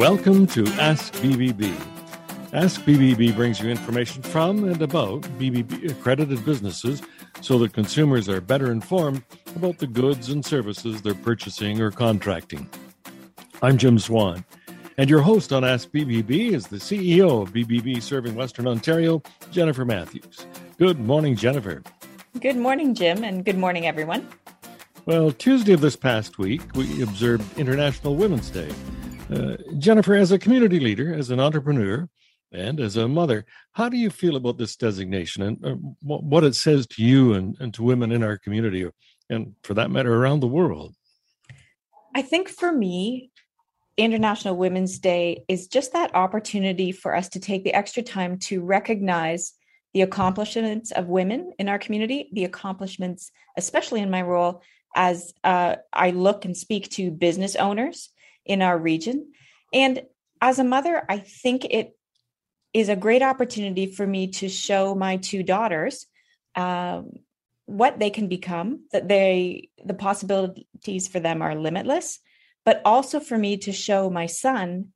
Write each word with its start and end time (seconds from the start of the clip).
Welcome 0.00 0.46
to 0.46 0.66
Ask 0.80 1.12
BBB. 1.16 1.78
Ask 2.54 2.80
BBB 2.86 3.36
brings 3.36 3.60
you 3.60 3.68
information 3.68 4.22
from 4.22 4.64
and 4.64 4.80
about 4.80 5.20
BBB 5.38 5.90
accredited 5.90 6.42
businesses 6.42 7.02
so 7.42 7.58
that 7.58 7.74
consumers 7.74 8.26
are 8.26 8.40
better 8.40 8.72
informed 8.72 9.22
about 9.54 9.76
the 9.76 9.86
goods 9.86 10.30
and 10.30 10.42
services 10.42 11.02
they're 11.02 11.12
purchasing 11.12 11.82
or 11.82 11.90
contracting. 11.90 12.66
I'm 13.60 13.76
Jim 13.76 13.98
Swan, 13.98 14.42
and 14.96 15.10
your 15.10 15.20
host 15.20 15.52
on 15.52 15.64
Ask 15.64 15.90
BBB 15.90 16.52
is 16.52 16.68
the 16.68 16.78
CEO 16.78 17.42
of 17.42 17.52
BBB 17.52 18.00
Serving 18.00 18.34
Western 18.34 18.66
Ontario, 18.68 19.22
Jennifer 19.50 19.84
Matthews. 19.84 20.46
Good 20.78 20.98
morning, 20.98 21.36
Jennifer. 21.36 21.82
Good 22.40 22.56
morning, 22.56 22.94
Jim, 22.94 23.22
and 23.22 23.44
good 23.44 23.58
morning, 23.58 23.86
everyone. 23.86 24.26
Well, 25.04 25.30
Tuesday 25.30 25.74
of 25.74 25.82
this 25.82 25.96
past 25.96 26.38
week, 26.38 26.62
we 26.74 27.02
observed 27.02 27.58
International 27.58 28.16
Women's 28.16 28.48
Day. 28.48 28.70
Uh, 29.32 29.56
Jennifer, 29.78 30.14
as 30.14 30.32
a 30.32 30.38
community 30.38 30.80
leader, 30.80 31.14
as 31.14 31.30
an 31.30 31.40
entrepreneur, 31.40 32.08
and 32.52 32.80
as 32.80 32.96
a 32.96 33.06
mother, 33.06 33.46
how 33.72 33.88
do 33.88 33.96
you 33.96 34.10
feel 34.10 34.36
about 34.36 34.58
this 34.58 34.74
designation 34.74 35.42
and 35.42 35.64
uh, 35.64 35.74
what 36.02 36.42
it 36.42 36.54
says 36.56 36.86
to 36.88 37.02
you 37.02 37.34
and, 37.34 37.56
and 37.60 37.72
to 37.74 37.82
women 37.82 38.10
in 38.10 38.24
our 38.24 38.38
community, 38.38 38.88
and 39.28 39.54
for 39.62 39.74
that 39.74 39.90
matter, 39.90 40.14
around 40.14 40.40
the 40.40 40.48
world? 40.48 40.94
I 42.14 42.22
think 42.22 42.48
for 42.48 42.72
me, 42.72 43.30
International 43.96 44.56
Women's 44.56 44.98
Day 44.98 45.44
is 45.46 45.68
just 45.68 45.92
that 45.92 46.14
opportunity 46.14 46.90
for 46.90 47.14
us 47.14 47.28
to 47.30 47.40
take 47.40 47.62
the 47.62 47.74
extra 47.74 48.02
time 48.02 48.38
to 48.38 48.62
recognize 48.62 49.52
the 49.94 50.02
accomplishments 50.02 50.90
of 50.92 51.06
women 51.06 51.52
in 51.58 51.68
our 51.68 51.78
community, 51.78 52.30
the 52.32 52.44
accomplishments, 52.44 53.30
especially 53.56 54.00
in 54.00 54.10
my 54.10 54.22
role 54.22 54.62
as 54.96 55.32
uh, 55.44 55.76
I 55.92 56.10
look 56.10 56.44
and 56.44 56.56
speak 56.56 56.88
to 56.90 57.10
business 57.10 57.54
owners 57.54 58.10
in 58.44 58.62
our 58.62 58.78
region. 58.78 59.32
And 59.72 60.02
as 60.40 60.58
a 60.58 60.64
mother, 60.64 61.04
I 61.08 61.18
think 61.18 61.64
it 61.64 61.96
is 62.72 62.88
a 62.88 62.96
great 62.96 63.22
opportunity 63.22 63.86
for 63.86 64.06
me 64.06 64.28
to 64.28 64.48
show 64.48 64.94
my 64.94 65.16
two 65.16 65.42
daughters 65.42 66.06
um, 66.54 67.10
what 67.66 67.98
they 67.98 68.10
can 68.10 68.28
become, 68.28 68.84
that 68.92 69.08
they 69.08 69.68
the 69.84 69.94
possibilities 69.94 71.08
for 71.08 71.20
them 71.20 71.42
are 71.42 71.54
limitless, 71.54 72.18
but 72.64 72.82
also 72.84 73.20
for 73.20 73.38
me 73.38 73.56
to 73.58 73.72
show 73.72 74.10
my 74.10 74.26
son 74.26 74.88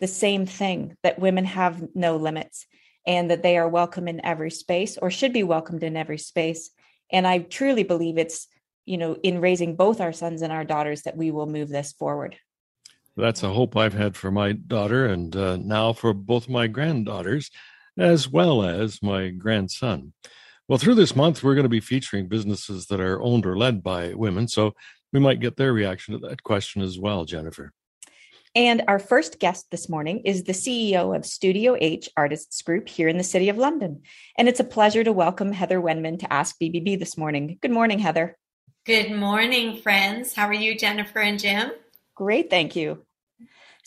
the 0.00 0.06
same 0.06 0.46
thing 0.46 0.96
that 1.02 1.18
women 1.18 1.44
have 1.44 1.82
no 1.94 2.16
limits 2.16 2.66
and 3.06 3.30
that 3.30 3.42
they 3.42 3.56
are 3.58 3.68
welcome 3.68 4.06
in 4.06 4.24
every 4.24 4.50
space 4.50 4.96
or 4.98 5.10
should 5.10 5.32
be 5.32 5.42
welcomed 5.42 5.82
in 5.82 5.96
every 5.96 6.18
space. 6.18 6.70
And 7.10 7.26
I 7.26 7.38
truly 7.38 7.82
believe 7.82 8.18
it's, 8.18 8.46
you 8.84 8.98
know, 8.98 9.14
in 9.22 9.40
raising 9.40 9.76
both 9.76 10.00
our 10.00 10.12
sons 10.12 10.42
and 10.42 10.52
our 10.52 10.64
daughters 10.64 11.02
that 11.02 11.16
we 11.16 11.30
will 11.30 11.46
move 11.46 11.68
this 11.68 11.92
forward. 11.92 12.36
That's 13.18 13.42
a 13.42 13.52
hope 13.52 13.76
I've 13.76 13.94
had 13.94 14.16
for 14.16 14.30
my 14.30 14.52
daughter 14.52 15.06
and 15.06 15.34
uh, 15.34 15.56
now 15.56 15.92
for 15.92 16.14
both 16.14 16.48
my 16.48 16.68
granddaughters, 16.68 17.50
as 17.98 18.28
well 18.28 18.62
as 18.62 19.02
my 19.02 19.30
grandson. 19.30 20.12
Well, 20.68 20.78
through 20.78 20.94
this 20.94 21.16
month, 21.16 21.42
we're 21.42 21.56
going 21.56 21.64
to 21.64 21.68
be 21.68 21.80
featuring 21.80 22.28
businesses 22.28 22.86
that 22.86 23.00
are 23.00 23.20
owned 23.20 23.44
or 23.44 23.58
led 23.58 23.82
by 23.82 24.14
women. 24.14 24.46
So 24.46 24.74
we 25.12 25.18
might 25.18 25.40
get 25.40 25.56
their 25.56 25.72
reaction 25.72 26.14
to 26.14 26.28
that 26.28 26.44
question 26.44 26.80
as 26.80 26.96
well, 26.96 27.24
Jennifer. 27.24 27.72
And 28.54 28.82
our 28.86 29.00
first 29.00 29.40
guest 29.40 29.66
this 29.72 29.88
morning 29.88 30.20
is 30.24 30.44
the 30.44 30.52
CEO 30.52 31.14
of 31.14 31.26
Studio 31.26 31.76
H 31.80 32.08
Artists 32.16 32.62
Group 32.62 32.88
here 32.88 33.08
in 33.08 33.18
the 33.18 33.24
City 33.24 33.48
of 33.48 33.58
London. 33.58 34.02
And 34.36 34.48
it's 34.48 34.60
a 34.60 34.64
pleasure 34.64 35.02
to 35.02 35.12
welcome 35.12 35.52
Heather 35.52 35.80
Wenman 35.80 36.18
to 36.18 36.32
Ask 36.32 36.56
BBB 36.62 36.98
this 36.98 37.18
morning. 37.18 37.58
Good 37.60 37.72
morning, 37.72 37.98
Heather. 37.98 38.38
Good 38.86 39.10
morning, 39.10 39.82
friends. 39.82 40.34
How 40.34 40.46
are 40.46 40.54
you, 40.54 40.78
Jennifer 40.78 41.18
and 41.18 41.38
Jim? 41.38 41.72
Great, 42.14 42.48
thank 42.48 42.76
you. 42.76 43.04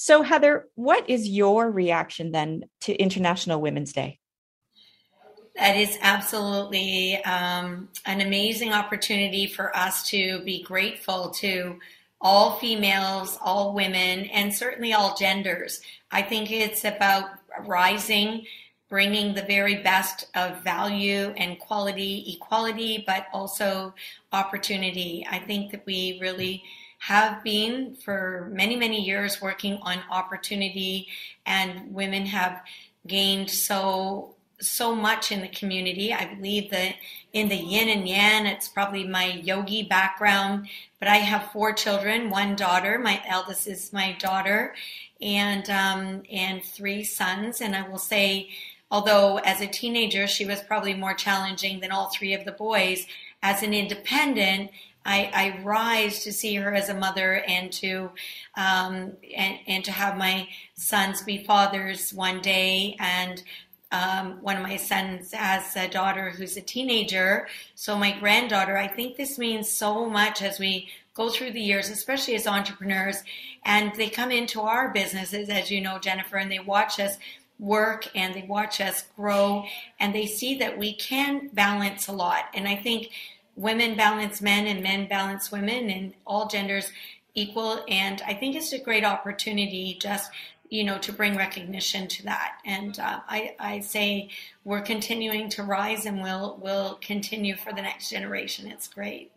So, 0.03 0.23
Heather, 0.23 0.67
what 0.73 1.07
is 1.07 1.30
your 1.30 1.69
reaction 1.69 2.31
then 2.31 2.63
to 2.81 2.95
International 2.95 3.61
Women's 3.61 3.93
Day? 3.93 4.17
That 5.55 5.77
is 5.77 5.95
absolutely 6.02 7.23
um, 7.23 7.87
an 8.08 8.20
amazing 8.20 8.73
opportunity 8.73 9.45
for 9.45 9.77
us 9.77 10.09
to 10.09 10.39
be 10.43 10.64
grateful 10.64 11.30
to 11.42 11.77
all 12.20 12.55
females, 12.55 13.37
all 13.43 13.76
women, 13.76 14.21
and 14.33 14.52
certainly 14.52 14.92
all 14.92 15.15
genders. 15.15 15.81
I 16.09 16.23
think 16.23 16.49
it's 16.49 16.83
about 16.83 17.26
rising, 17.67 18.47
bringing 18.89 19.36
the 19.36 19.43
very 19.43 19.83
best 19.83 20.26
of 20.33 20.64
value 20.64 21.31
and 21.37 21.59
quality, 21.59 22.36
equality, 22.36 23.03
but 23.05 23.27
also 23.33 23.93
opportunity. 24.33 25.27
I 25.30 25.37
think 25.37 25.70
that 25.73 25.86
we 25.86 26.17
really 26.20 26.64
have 27.02 27.44
been 27.44 27.95
for 27.95 28.48
many, 28.54 28.76
many 28.76 29.02
years 29.04 29.42
working 29.42 29.80
on 29.82 29.98
opportunity, 30.12 31.08
and 31.48 31.92
women 31.92 32.28
have 32.28 32.62
gained 33.08 33.50
so 33.50 34.36
so 34.60 34.94
much 34.94 35.32
in 35.32 35.42
the 35.42 35.48
community. 35.48 36.14
I 36.14 36.32
believe 36.36 36.70
that 36.70 36.94
in 37.34 37.50
the 37.50 37.56
yin 37.56 37.89
and 37.89 38.08
yang, 38.08 38.45
it's 38.45 38.67
probably 38.67 39.04
my 39.04 39.26
yogi 39.26 39.82
background, 39.82 40.67
but 41.00 41.08
I 41.08 41.16
have 41.16 41.52
four 41.52 41.73
children, 41.73 42.30
one 42.30 42.56
daughter, 42.56 43.00
my 43.00 43.20
eldest 43.28 43.66
is 43.66 43.92
my 43.92 44.12
daughter, 44.20 44.76
and 45.20 45.68
um, 45.72 46.22
and 46.32 46.64
three 46.64 47.04
sons. 47.04 47.62
And 47.62 47.76
I 47.76 47.89
will 47.89 47.98
say, 47.98 48.50
although 48.92 49.39
as 49.39 49.60
a 49.60 49.66
teenager 49.66 50.28
she 50.28 50.45
was 50.45 50.62
probably 50.62 50.94
more 50.94 51.16
challenging 51.16 51.80
than 51.80 51.92
all 51.92 52.12
three 52.12 52.36
of 52.36 52.45
the 52.45 52.52
boys, 52.52 53.08
as 53.42 53.64
an 53.64 53.73
independent, 53.73 54.70
I, 55.06 55.32
I 55.34 55.64
rise 55.64 56.23
to 56.23 56.34
see 56.34 56.56
her 56.56 56.73
as 56.73 56.89
a 56.89 56.94
mother 56.94 57.44
and 57.48 57.72
to 57.73 58.12
um, 58.56 59.14
and, 59.36 59.60
and 59.67 59.86
to 59.86 59.92
have 59.92 60.17
my 60.17 60.48
sons 60.76 61.23
be 61.23 61.44
fathers 61.44 62.14
one 62.14 62.42
day. 62.42 62.95
And 63.00 63.42
um, 63.92 64.38
one 64.42 64.58
of 64.58 64.64
my 64.64 64.78
sons 64.78 65.34
has 65.34 65.76
a 65.76 65.88
daughter 65.88 66.30
who's 66.30 66.56
a 66.56 66.62
teenager. 66.62 67.48
So 67.76 67.98
my 67.98 68.17
granddaughter 68.20 68.78
i 68.78 68.88
think 68.88 69.17
this 69.17 69.38
means 69.38 69.70
so 69.70 70.10
much 70.10 70.42
as 70.42 70.60
we 70.60 70.89
go 71.14 71.30
through 71.30 71.52
the 71.52 71.62
years 71.62 71.89
especially 71.89 72.36
as 72.36 72.48
entrepreneurs 72.48 73.18
and 73.66 73.94
they 73.95 74.10
come 74.10 74.32
into 74.32 74.62
our 74.62 74.94
businesses 74.94 75.50
as 75.50 75.70
you 75.70 75.82
know 75.82 76.00
jennifer 76.00 76.38
and 76.38 76.50
they 76.50 76.60
watch 76.60 77.00
us 77.00 77.18
work 77.60 78.08
and 78.16 78.33
they 78.33 78.42
watch 78.44 78.82
us 78.82 79.06
grow 79.16 79.64
and 80.00 80.16
they 80.16 80.26
see 80.26 80.56
that 80.56 80.78
we 80.78 80.94
can 80.94 81.48
balance 81.54 82.08
a 82.08 82.12
lot. 82.12 82.45
And 82.54 82.68
i 82.68 82.76
think 82.76 83.10
women 83.56 83.95
balance 83.95 84.42
men 84.42 84.67
and 84.67 84.82
men 84.82 85.08
balance 85.08 85.52
women 85.52 85.89
and 85.89 86.14
all 86.26 86.48
genders 86.48 86.92
equal. 87.34 87.84
And 87.88 88.22
I 88.26 88.34
think 88.34 88.56
it's 88.56 88.73
a 88.73 88.80
great 88.80 89.04
opportunity 89.04 89.98
just 90.02 90.32
you 90.70 90.86
know 90.86 90.98
to 91.00 91.12
bring 91.12 91.36
recognition 91.36 92.08
to 92.08 92.23
that. 92.23 92.60
And 92.66 92.98
uh, 92.98 93.20
I, 93.28 93.56
I 93.60 93.80
say 93.82 94.30
we're 94.64 94.82
continuing 94.82 95.50
to 95.50 95.64
rise 95.64 96.06
and 96.06 96.22
we'll 96.22 96.58
will 96.62 96.98
continue 97.02 97.56
for 97.56 97.72
the 97.73 97.82
next 97.82 98.10
generation. 98.10 98.72
It's 98.72 98.88
great. 98.88 99.32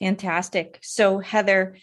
Fantastic. 0.00 0.78
So 0.82 1.18
heather 1.18 1.76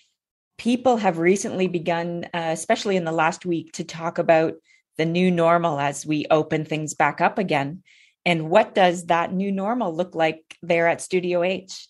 people 0.58 0.98
have 0.98 1.18
recently 1.18 1.68
begun 1.68 2.26
uh, 2.34 2.50
especially 2.52 2.98
in 2.98 3.06
the 3.06 3.12
last 3.12 3.46
week 3.46 3.72
to 3.74 3.84
talk 3.84 4.18
about 4.18 4.56
the 4.98 5.06
new 5.06 5.32
normal 5.32 5.80
as 5.80 6.06
we 6.06 6.26
open 6.30 6.66
things 6.66 6.94
back 6.94 7.22
up 7.22 7.40
again 7.40 7.82
and 8.26 8.50
what 8.50 8.74
does 8.74 9.06
that 9.06 9.34
new 9.34 9.52
normal 9.52 9.94
look 9.96 10.16
like 10.16 10.58
there 10.62 10.88
at 10.88 11.02
Studio 11.02 11.44
H? 11.44 11.88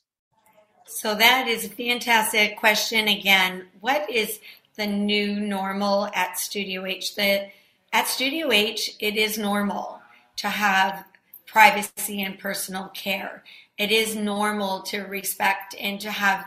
So 0.86 1.16
that 1.16 1.48
is 1.48 1.66
a 1.66 1.70
fantastic 1.70 2.58
question. 2.58 3.08
Again, 3.08 3.68
what 3.80 4.10
is 4.10 4.40
the 4.76 4.88
new 4.88 5.40
normal 5.40 6.08
at 6.14 6.38
Studio 6.38 6.86
H? 6.86 7.16
The, 7.16 7.48
at 7.92 8.08
Studio 8.08 8.52
H, 8.52 8.96
it 9.00 9.16
is 9.16 9.38
normal 9.38 10.02
to 10.38 10.50
have 10.50 11.06
privacy 11.46 12.22
and 12.22 12.40
personal 12.40 12.88
care. 12.90 13.44
It 13.78 13.92
is 13.92 14.16
normal 14.16 14.82
to 14.84 15.02
respect 15.02 15.76
and 15.80 16.00
to 16.02 16.12
have 16.12 16.46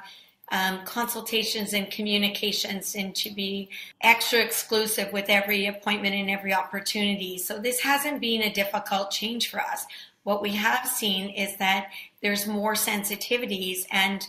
um, 0.51 0.85
consultations 0.85 1.73
and 1.73 1.91
communications 1.91 2.95
and 2.95 3.15
to 3.17 3.31
be 3.31 3.69
extra 4.01 4.41
exclusive 4.41 5.13
with 5.13 5.27
every 5.29 5.67
appointment 5.67 6.15
and 6.15 6.31
every 6.31 6.55
opportunity. 6.55 7.39
So 7.39 7.59
this 7.59 7.81
hasn't 7.81 8.21
been 8.21 8.43
a 8.43 8.53
difficult 8.53 9.11
change 9.11 9.51
for 9.51 9.61
us. 9.61 9.87
What 10.23 10.43
we 10.43 10.51
have 10.53 10.87
seen 10.87 11.31
is 11.31 11.57
that 11.57 11.91
there's 12.23 12.47
more 12.47 12.75
sensitivities 12.75 13.87
and 13.91 14.27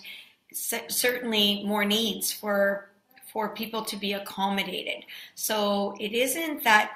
certainly 0.54 1.64
more 1.66 1.86
needs 1.86 2.32
for 2.32 2.90
for 3.32 3.50
people 3.50 3.84
to 3.84 3.98
be 3.98 4.14
accommodated. 4.14 5.04
So 5.36 5.96
it 6.00 6.14
isn't 6.14 6.64
that 6.64 6.92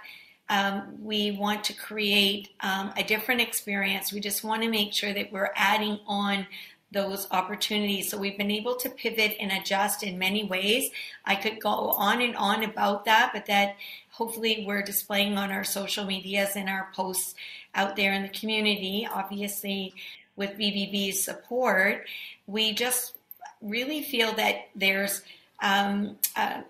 um, 0.49 0.97
we 1.01 1.31
want 1.31 1.63
to 1.65 1.73
create 1.73 2.49
um, 2.61 2.91
a 2.97 3.03
different 3.03 3.41
experience. 3.41 4.11
We 4.11 4.21
just 4.21 4.43
want 4.43 4.63
to 4.63 4.69
make 4.69 4.93
sure 4.93 5.13
that 5.13 5.31
we're 5.31 5.51
adding 5.55 5.99
on 6.07 6.47
those 6.91 7.27
opportunities. 7.31 8.09
So 8.09 8.17
we've 8.17 8.37
been 8.37 8.51
able 8.51 8.75
to 8.75 8.89
pivot 8.89 9.37
and 9.39 9.51
adjust 9.51 10.03
in 10.03 10.19
many 10.19 10.43
ways. 10.43 10.89
I 11.25 11.35
could 11.35 11.59
go 11.59 11.69
on 11.69 12.21
and 12.21 12.35
on 12.35 12.63
about 12.63 13.05
that, 13.05 13.31
but 13.33 13.45
that 13.45 13.77
hopefully 14.11 14.65
we're 14.67 14.81
displaying 14.81 15.37
on 15.37 15.51
our 15.51 15.63
social 15.63 16.05
medias 16.05 16.55
and 16.55 16.69
our 16.69 16.89
posts 16.93 17.35
out 17.75 17.95
there 17.95 18.13
in 18.13 18.23
the 18.23 18.29
community. 18.29 19.07
Obviously, 19.11 19.93
with 20.35 20.51
BBB's 20.51 21.23
support, 21.23 22.05
we 22.45 22.73
just 22.73 23.17
really 23.61 24.01
feel 24.01 24.33
that 24.33 24.67
there's 24.75 25.21
um, 25.61 26.17
uh, 26.35 26.61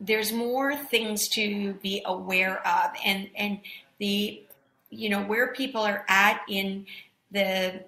there's 0.00 0.32
more 0.32 0.74
things 0.74 1.28
to 1.28 1.74
be 1.74 2.02
aware 2.04 2.66
of 2.66 2.90
and 3.04 3.28
and 3.36 3.60
the 3.98 4.42
you 4.90 5.08
know 5.08 5.22
where 5.22 5.52
people 5.52 5.82
are 5.82 6.04
at 6.08 6.40
in 6.48 6.86
the 7.30 7.84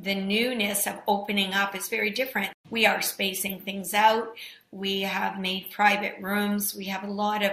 the 0.00 0.14
newness 0.14 0.86
of 0.86 1.00
opening 1.08 1.52
up 1.52 1.74
is 1.74 1.88
very 1.88 2.10
different. 2.10 2.52
We 2.70 2.86
are 2.86 3.02
spacing 3.02 3.60
things 3.60 3.92
out. 3.92 4.34
We 4.70 5.02
have 5.02 5.40
made 5.40 5.70
private 5.70 6.16
rooms. 6.20 6.74
We 6.74 6.84
have 6.84 7.02
a 7.02 7.10
lot 7.10 7.42
of 7.42 7.52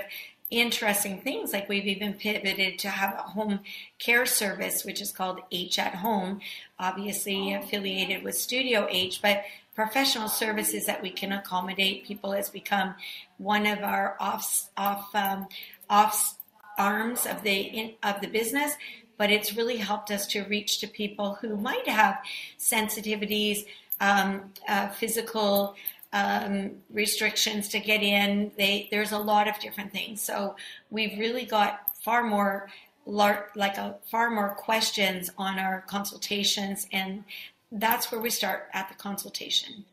interesting 0.51 1.19
things. 1.21 1.53
Like 1.53 1.67
we've 1.67 1.87
even 1.87 2.13
pivoted 2.13 2.77
to 2.79 2.89
have 2.89 3.15
a 3.15 3.23
home 3.23 3.61
care 3.97 4.27
service, 4.27 4.85
which 4.85 5.01
is 5.01 5.11
called 5.11 5.41
H 5.51 5.79
at 5.79 5.95
Home, 5.95 6.39
obviously 6.79 7.53
affiliated 7.53 8.23
with 8.23 8.37
Studio 8.37 8.87
H, 8.91 9.21
but 9.23 9.43
professional 9.73 10.29
services 10.29 10.85
that 10.85 11.01
we 11.01 11.09
can 11.09 11.31
accommodate 11.31 12.05
people 12.05 12.31
has 12.31 12.49
become 12.49 12.95
one 13.37 13.65
of 13.65 13.79
our 13.79 14.15
off 14.19 14.69
off 14.77 15.13
um, 15.15 15.47
off 15.89 16.37
arms 16.77 17.25
of 17.25 17.41
the 17.43 17.61
in, 17.61 17.93
of 18.03 18.21
the 18.21 18.27
business 18.27 18.73
but 19.17 19.31
it's 19.31 19.55
really 19.55 19.77
helped 19.77 20.11
us 20.11 20.27
to 20.27 20.43
reach 20.45 20.79
to 20.79 20.87
people 20.87 21.35
who 21.35 21.57
might 21.57 21.87
have 21.87 22.17
sensitivities 22.59 23.65
um, 24.01 24.51
uh, 24.67 24.89
physical 24.89 25.75
um, 26.13 26.71
restrictions 26.91 27.67
to 27.69 27.79
get 27.79 28.01
in 28.01 28.51
they 28.57 28.87
there's 28.91 29.11
a 29.11 29.17
lot 29.17 29.47
of 29.47 29.59
different 29.59 29.91
things 29.91 30.21
so 30.21 30.55
we've 30.89 31.17
really 31.19 31.45
got 31.45 31.81
far 32.03 32.23
more 32.23 32.69
like 33.07 33.77
a 33.77 33.95
far 34.09 34.31
more 34.31 34.49
questions 34.49 35.29
on 35.37 35.59
our 35.59 35.81
consultations 35.87 36.87
and 36.91 37.23
that's 37.71 38.11
where 38.11 38.21
we 38.21 38.29
start 38.29 38.69
at 38.73 38.89
the 38.89 38.95
consultation. 38.95 39.85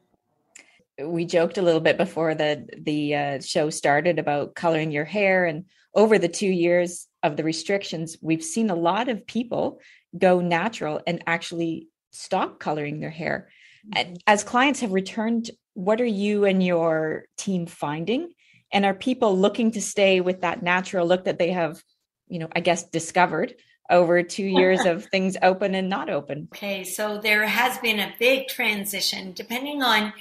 We 1.02 1.24
joked 1.24 1.58
a 1.58 1.62
little 1.62 1.80
bit 1.80 1.96
before 1.96 2.34
the 2.34 2.68
the 2.78 3.14
uh, 3.14 3.40
show 3.40 3.70
started 3.70 4.18
about 4.18 4.54
coloring 4.54 4.90
your 4.90 5.04
hair, 5.04 5.46
and 5.46 5.64
over 5.94 6.18
the 6.18 6.28
two 6.28 6.48
years 6.48 7.08
of 7.22 7.36
the 7.36 7.44
restrictions, 7.44 8.16
we've 8.20 8.44
seen 8.44 8.70
a 8.70 8.74
lot 8.74 9.08
of 9.08 9.26
people 9.26 9.80
go 10.18 10.40
natural 10.40 11.00
and 11.06 11.22
actually 11.26 11.88
stop 12.10 12.58
coloring 12.58 13.00
their 13.00 13.10
hair. 13.10 13.48
Mm-hmm. 13.94 14.14
As 14.26 14.44
clients 14.44 14.80
have 14.80 14.92
returned, 14.92 15.50
what 15.74 16.00
are 16.00 16.04
you 16.04 16.44
and 16.44 16.62
your 16.62 17.24
team 17.36 17.66
finding? 17.66 18.32
And 18.72 18.84
are 18.84 18.94
people 18.94 19.36
looking 19.36 19.72
to 19.72 19.82
stay 19.82 20.20
with 20.20 20.40
that 20.40 20.62
natural 20.62 21.06
look 21.06 21.24
that 21.24 21.38
they 21.38 21.50
have, 21.50 21.82
you 22.28 22.38
know, 22.38 22.48
I 22.54 22.60
guess 22.60 22.84
discovered 22.84 23.54
over 23.90 24.22
two 24.22 24.44
years 24.44 24.84
of 24.84 25.04
things 25.10 25.36
open 25.42 25.74
and 25.74 25.88
not 25.88 26.08
open? 26.08 26.48
Okay, 26.54 26.84
so 26.84 27.18
there 27.18 27.46
has 27.46 27.78
been 27.78 28.00
a 28.00 28.14
big 28.18 28.48
transition 28.48 29.32
depending 29.32 29.82
on 29.82 30.12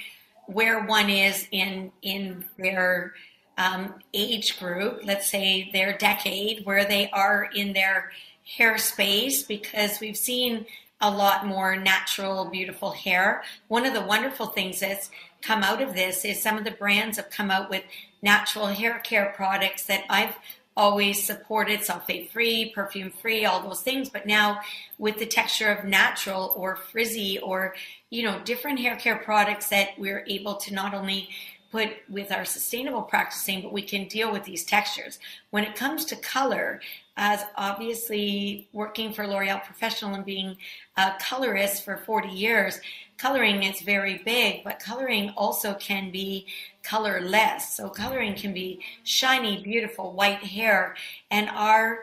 where 0.46 0.84
one 0.84 1.08
is 1.08 1.46
in 1.50 1.92
in 2.02 2.44
their 2.58 3.14
um, 3.58 3.94
age 4.14 4.58
group. 4.58 5.02
Let's 5.04 5.28
say 5.30 5.70
their 5.72 5.96
decade, 5.96 6.64
where 6.64 6.84
they 6.84 7.10
are 7.10 7.48
in 7.54 7.72
their 7.72 8.12
hair 8.56 8.78
space, 8.78 9.42
because 9.42 10.00
we've 10.00 10.16
seen 10.16 10.66
a 11.00 11.10
lot 11.10 11.46
more 11.46 11.76
natural, 11.76 12.44
beautiful 12.44 12.92
hair. 12.92 13.42
One 13.68 13.84
of 13.84 13.92
the 13.92 14.02
wonderful 14.02 14.46
things 14.46 14.80
that's 14.80 15.10
come 15.42 15.62
out 15.62 15.82
of 15.82 15.94
this 15.94 16.24
is 16.24 16.40
some 16.40 16.56
of 16.56 16.64
the 16.64 16.70
brands 16.70 17.16
have 17.16 17.30
come 17.30 17.50
out 17.50 17.68
with 17.68 17.82
natural 18.22 18.68
hair 18.68 19.00
care 19.00 19.32
products 19.36 19.86
that 19.86 20.04
I've 20.08 20.36
always 20.76 21.22
supported 21.22 21.80
sulfate 21.80 22.30
free, 22.30 22.72
perfume 22.74 23.10
free, 23.10 23.44
all 23.44 23.62
those 23.62 23.82
things. 23.82 24.08
But 24.08 24.26
now 24.26 24.60
with 24.96 25.18
the 25.18 25.26
texture 25.26 25.70
of 25.70 25.84
natural 25.84 26.54
or 26.56 26.76
frizzy 26.76 27.38
or, 27.40 27.74
you 28.08 28.22
know, 28.22 28.40
different 28.44 28.78
hair 28.78 28.96
care 28.96 29.16
products 29.16 29.68
that 29.68 29.98
we're 29.98 30.24
able 30.28 30.54
to 30.56 30.72
not 30.72 30.94
only 30.94 31.28
put 31.72 31.88
with 32.08 32.30
our 32.30 32.44
sustainable 32.44 33.02
practicing, 33.02 33.62
but 33.62 33.72
we 33.72 33.82
can 33.82 34.06
deal 34.06 34.30
with 34.30 34.44
these 34.44 34.62
textures. 34.62 35.18
When 35.50 35.64
it 35.64 35.74
comes 35.74 36.04
to 36.06 36.16
color, 36.16 36.80
as 37.16 37.44
obviously 37.56 38.68
working 38.72 39.12
for 39.12 39.26
L'Oreal 39.26 39.64
Professional 39.64 40.14
and 40.14 40.24
being 40.24 40.56
a 40.96 41.12
colorist 41.18 41.84
for 41.84 41.96
40 41.96 42.28
years, 42.28 42.78
coloring 43.16 43.62
is 43.62 43.80
very 43.80 44.20
big, 44.24 44.62
but 44.64 44.78
coloring 44.78 45.30
also 45.30 45.72
can 45.74 46.10
be 46.10 46.46
colorless. 46.82 47.74
So 47.74 47.88
coloring 47.88 48.34
can 48.34 48.52
be 48.52 48.80
shiny, 49.04 49.62
beautiful 49.62 50.12
white 50.12 50.44
hair, 50.44 50.94
and 51.30 51.48
our 51.48 52.02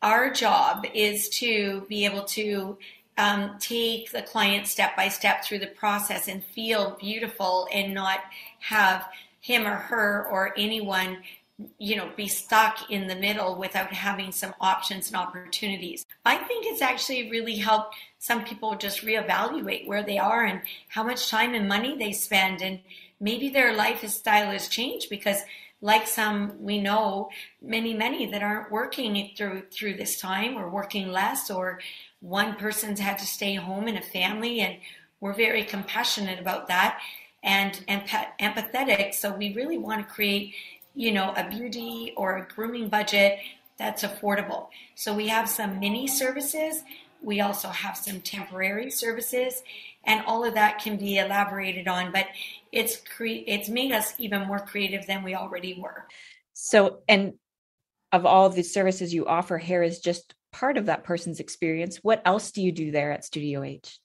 our 0.00 0.30
job 0.30 0.86
is 0.94 1.28
to 1.28 1.84
be 1.88 2.04
able 2.04 2.22
to 2.22 2.78
um, 3.18 3.56
take 3.58 4.12
the 4.12 4.22
client 4.22 4.66
step 4.66 4.96
by 4.96 5.08
step 5.08 5.44
through 5.44 5.58
the 5.58 5.66
process 5.66 6.28
and 6.28 6.42
feel 6.42 6.96
beautiful 7.00 7.68
and 7.72 7.92
not 7.92 8.20
have 8.60 9.08
him 9.40 9.66
or 9.66 9.74
her 9.74 10.26
or 10.30 10.54
anyone 10.56 11.18
you 11.78 11.96
know 11.96 12.08
be 12.16 12.28
stuck 12.28 12.88
in 12.90 13.08
the 13.08 13.16
middle 13.16 13.56
without 13.56 13.92
having 13.92 14.30
some 14.30 14.54
options 14.60 15.08
and 15.08 15.16
opportunities. 15.16 16.06
I 16.24 16.36
think 16.36 16.66
it's 16.66 16.82
actually 16.82 17.30
really 17.30 17.56
helped 17.56 17.96
some 18.18 18.44
people 18.44 18.76
just 18.76 19.02
reevaluate 19.02 19.86
where 19.86 20.04
they 20.04 20.18
are 20.18 20.44
and 20.44 20.60
how 20.88 21.02
much 21.02 21.28
time 21.28 21.54
and 21.54 21.68
money 21.68 21.96
they 21.96 22.12
spend. 22.12 22.62
And 22.62 22.80
maybe 23.20 23.48
their 23.48 23.74
lifestyle 23.74 24.52
has 24.52 24.68
changed 24.68 25.10
because 25.10 25.40
like 25.80 26.06
some 26.06 26.52
we 26.60 26.80
know 26.80 27.30
many 27.62 27.94
many 27.94 28.26
that 28.26 28.42
aren't 28.42 28.70
working 28.70 29.30
through 29.36 29.62
through 29.72 29.94
this 29.94 30.20
time 30.20 30.56
or 30.56 30.68
working 30.68 31.10
less 31.10 31.50
or 31.50 31.78
one 32.20 32.56
person's 32.56 33.00
had 33.00 33.18
to 33.18 33.26
stay 33.26 33.54
home 33.54 33.88
in 33.88 33.96
a 33.96 34.02
family 34.02 34.60
and 34.60 34.76
we're 35.20 35.34
very 35.34 35.64
compassionate 35.64 36.38
about 36.38 36.68
that 36.68 37.00
and, 37.42 37.84
and 37.88 38.02
empathetic 38.40 39.14
so 39.14 39.32
we 39.32 39.54
really 39.54 39.78
want 39.78 40.06
to 40.06 40.12
create 40.12 40.54
you 40.98 41.12
know, 41.12 41.32
a 41.36 41.48
beauty 41.48 42.12
or 42.16 42.38
a 42.38 42.46
grooming 42.48 42.88
budget 42.88 43.38
that's 43.78 44.02
affordable. 44.02 44.66
So 44.96 45.14
we 45.14 45.28
have 45.28 45.48
some 45.48 45.78
mini 45.78 46.08
services. 46.08 46.82
We 47.22 47.40
also 47.40 47.68
have 47.68 47.96
some 47.96 48.20
temporary 48.20 48.90
services, 48.90 49.62
and 50.04 50.24
all 50.26 50.44
of 50.44 50.54
that 50.54 50.80
can 50.80 50.96
be 50.96 51.18
elaborated 51.18 51.86
on. 51.86 52.10
But 52.10 52.26
it's 52.72 52.96
cre- 52.96 53.44
it's 53.46 53.68
made 53.68 53.92
us 53.92 54.14
even 54.18 54.48
more 54.48 54.58
creative 54.58 55.06
than 55.06 55.22
we 55.22 55.36
already 55.36 55.80
were. 55.80 56.06
So, 56.52 56.98
and 57.08 57.34
of 58.10 58.26
all 58.26 58.50
the 58.50 58.64
services 58.64 59.14
you 59.14 59.26
offer, 59.26 59.56
hair 59.56 59.84
is 59.84 60.00
just 60.00 60.34
part 60.58 60.76
of 60.76 60.86
that 60.86 61.04
person's 61.04 61.40
experience. 61.40 61.98
What 62.02 62.20
else 62.24 62.50
do 62.50 62.62
you 62.62 62.72
do 62.72 62.90
there 62.90 63.12
at 63.12 63.24
Studio 63.24 63.62
H? 63.62 64.00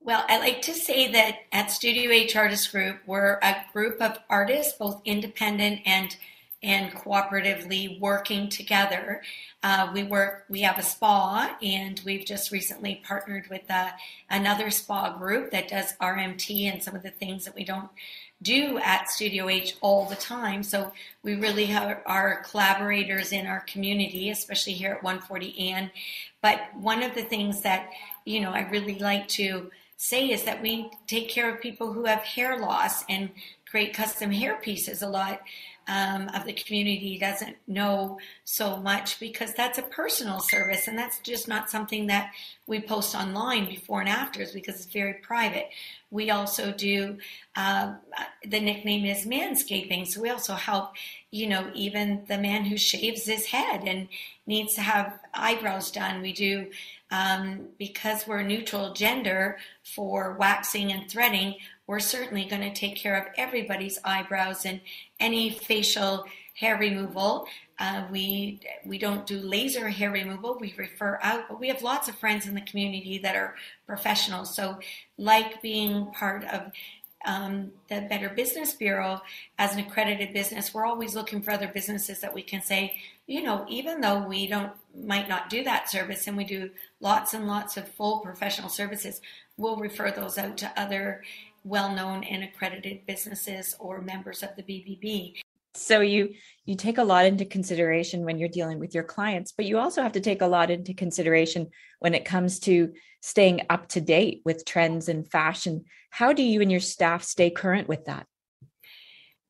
Well, 0.00 0.24
I 0.28 0.38
like 0.38 0.62
to 0.62 0.74
say 0.74 1.12
that 1.12 1.38
at 1.52 1.70
Studio 1.70 2.10
H 2.10 2.36
Artist 2.36 2.72
Group, 2.72 2.98
we're 3.06 3.38
a 3.42 3.64
group 3.72 4.02
of 4.02 4.18
artists, 4.28 4.76
both 4.78 5.00
independent 5.04 5.80
and 5.86 6.16
and 6.64 6.92
cooperatively 6.92 7.98
working 7.98 8.48
together. 8.48 9.20
Uh, 9.64 9.90
we 9.92 10.04
work. 10.04 10.44
We 10.48 10.60
have 10.62 10.78
a 10.78 10.82
spa, 10.82 11.56
and 11.62 12.00
we've 12.04 12.24
just 12.24 12.52
recently 12.52 13.02
partnered 13.04 13.48
with 13.48 13.68
uh, 13.68 13.90
another 14.30 14.70
spa 14.70 15.16
group 15.16 15.50
that 15.50 15.68
does 15.68 15.94
RMT 16.00 16.72
and 16.72 16.82
some 16.82 16.94
of 16.94 17.02
the 17.02 17.10
things 17.10 17.44
that 17.44 17.54
we 17.54 17.64
don't 17.64 17.90
do 18.42 18.78
at 18.78 19.10
Studio 19.10 19.48
H 19.48 19.76
all 19.80 20.06
the 20.06 20.16
time. 20.16 20.62
So 20.62 20.92
we 21.22 21.36
really 21.36 21.66
have 21.66 22.00
our 22.06 22.42
collaborators 22.42 23.32
in 23.32 23.46
our 23.46 23.60
community, 23.60 24.30
especially 24.30 24.74
here 24.74 24.92
at 24.92 25.02
140 25.02 25.70
Ann. 25.70 25.90
But 26.40 26.60
one 26.74 27.02
of 27.02 27.14
the 27.14 27.22
things 27.22 27.62
that 27.62 27.90
you 28.24 28.40
know 28.40 28.50
I 28.50 28.68
really 28.68 28.98
like 28.98 29.28
to 29.28 29.70
say 29.96 30.30
is 30.30 30.42
that 30.44 30.60
we 30.60 30.90
take 31.06 31.28
care 31.28 31.52
of 31.52 31.60
people 31.60 31.92
who 31.92 32.04
have 32.04 32.20
hair 32.20 32.58
loss 32.58 33.04
and 33.08 33.30
create 33.64 33.94
custom 33.94 34.30
hair 34.30 34.56
pieces. 34.56 35.02
A 35.02 35.08
lot 35.08 35.40
um, 35.92 36.30
of 36.30 36.46
the 36.46 36.54
community 36.54 37.18
doesn't 37.18 37.56
know 37.66 38.18
so 38.44 38.78
much 38.78 39.20
because 39.20 39.52
that's 39.52 39.76
a 39.76 39.82
personal 39.82 40.40
service 40.40 40.88
and 40.88 40.96
that's 40.96 41.18
just 41.18 41.48
not 41.48 41.68
something 41.68 42.06
that 42.06 42.32
we 42.66 42.80
post 42.80 43.14
online 43.14 43.66
before 43.66 44.00
and 44.00 44.08
afters 44.08 44.52
because 44.52 44.76
it's 44.76 44.92
very 44.92 45.14
private. 45.14 45.68
We 46.10 46.30
also 46.30 46.72
do, 46.72 47.18
uh, 47.56 47.94
the 48.42 48.60
nickname 48.60 49.04
is 49.04 49.26
manscaping. 49.26 50.06
So 50.06 50.22
we 50.22 50.30
also 50.30 50.54
help, 50.54 50.92
you 51.30 51.46
know, 51.46 51.70
even 51.74 52.24
the 52.26 52.38
man 52.38 52.64
who 52.64 52.78
shaves 52.78 53.26
his 53.26 53.46
head 53.46 53.82
and 53.86 54.08
needs 54.46 54.74
to 54.74 54.80
have 54.80 55.18
eyebrows 55.34 55.90
done. 55.90 56.22
We 56.22 56.32
do 56.32 56.70
um, 57.12 57.68
because 57.78 58.26
we're 58.26 58.42
neutral 58.42 58.94
gender 58.94 59.58
for 59.84 60.34
waxing 60.40 60.90
and 60.90 61.08
threading, 61.08 61.56
we're 61.86 62.00
certainly 62.00 62.46
going 62.46 62.62
to 62.62 62.72
take 62.72 62.96
care 62.96 63.16
of 63.16 63.26
everybody's 63.36 63.98
eyebrows 64.02 64.64
and 64.64 64.80
any 65.20 65.50
facial 65.50 66.24
hair 66.54 66.78
removal. 66.78 67.46
Uh, 67.78 68.06
we 68.10 68.60
we 68.86 68.96
don't 68.96 69.26
do 69.26 69.38
laser 69.38 69.88
hair 69.88 70.10
removal. 70.10 70.56
We 70.58 70.74
refer 70.76 71.18
out, 71.22 71.48
but 71.48 71.60
we 71.60 71.68
have 71.68 71.82
lots 71.82 72.08
of 72.08 72.14
friends 72.14 72.46
in 72.46 72.54
the 72.54 72.60
community 72.62 73.18
that 73.18 73.36
are 73.36 73.56
professionals. 73.86 74.54
So, 74.54 74.78
like 75.18 75.60
being 75.60 76.06
part 76.12 76.44
of 76.44 76.72
um, 77.24 77.72
the 77.88 78.06
Better 78.08 78.28
Business 78.28 78.72
Bureau 78.74 79.20
as 79.58 79.74
an 79.74 79.80
accredited 79.80 80.32
business, 80.32 80.72
we're 80.72 80.86
always 80.86 81.14
looking 81.14 81.42
for 81.42 81.50
other 81.50 81.68
businesses 81.68 82.20
that 82.20 82.34
we 82.34 82.42
can 82.42 82.62
say, 82.62 82.96
you 83.26 83.42
know, 83.42 83.64
even 83.68 84.00
though 84.00 84.26
we 84.26 84.46
don't 84.46 84.72
might 84.94 85.28
not 85.28 85.48
do 85.48 85.64
that 85.64 85.90
service 85.90 86.26
and 86.26 86.36
we 86.36 86.44
do 86.44 86.70
lots 87.00 87.34
and 87.34 87.46
lots 87.46 87.76
of 87.76 87.88
full 87.88 88.20
professional 88.20 88.68
services, 88.68 89.20
we'll 89.56 89.76
refer 89.76 90.10
those 90.10 90.38
out 90.38 90.56
to 90.58 90.80
other 90.80 91.22
well-known 91.64 92.24
and 92.24 92.42
accredited 92.42 93.06
businesses 93.06 93.76
or 93.78 94.00
members 94.00 94.42
of 94.42 94.50
the 94.56 94.62
BBB. 94.62 95.34
So 95.74 96.00
you 96.00 96.34
you 96.64 96.76
take 96.76 96.98
a 96.98 97.04
lot 97.04 97.26
into 97.26 97.44
consideration 97.44 98.24
when 98.24 98.38
you're 98.38 98.48
dealing 98.48 98.78
with 98.78 98.94
your 98.94 99.02
clients, 99.02 99.52
but 99.52 99.66
you 99.66 99.78
also 99.78 100.02
have 100.02 100.12
to 100.12 100.20
take 100.20 100.42
a 100.42 100.46
lot 100.46 100.70
into 100.70 100.94
consideration 100.94 101.70
when 101.98 102.14
it 102.14 102.24
comes 102.24 102.60
to 102.60 102.92
staying 103.20 103.62
up 103.68 103.88
to 103.88 104.00
date 104.00 104.42
with 104.44 104.64
trends 104.64 105.08
and 105.08 105.28
fashion. 105.28 105.84
How 106.10 106.32
do 106.32 106.42
you 106.42 106.60
and 106.60 106.70
your 106.70 106.80
staff 106.80 107.24
stay 107.24 107.50
current 107.50 107.88
with 107.88 108.04
that? 108.04 108.26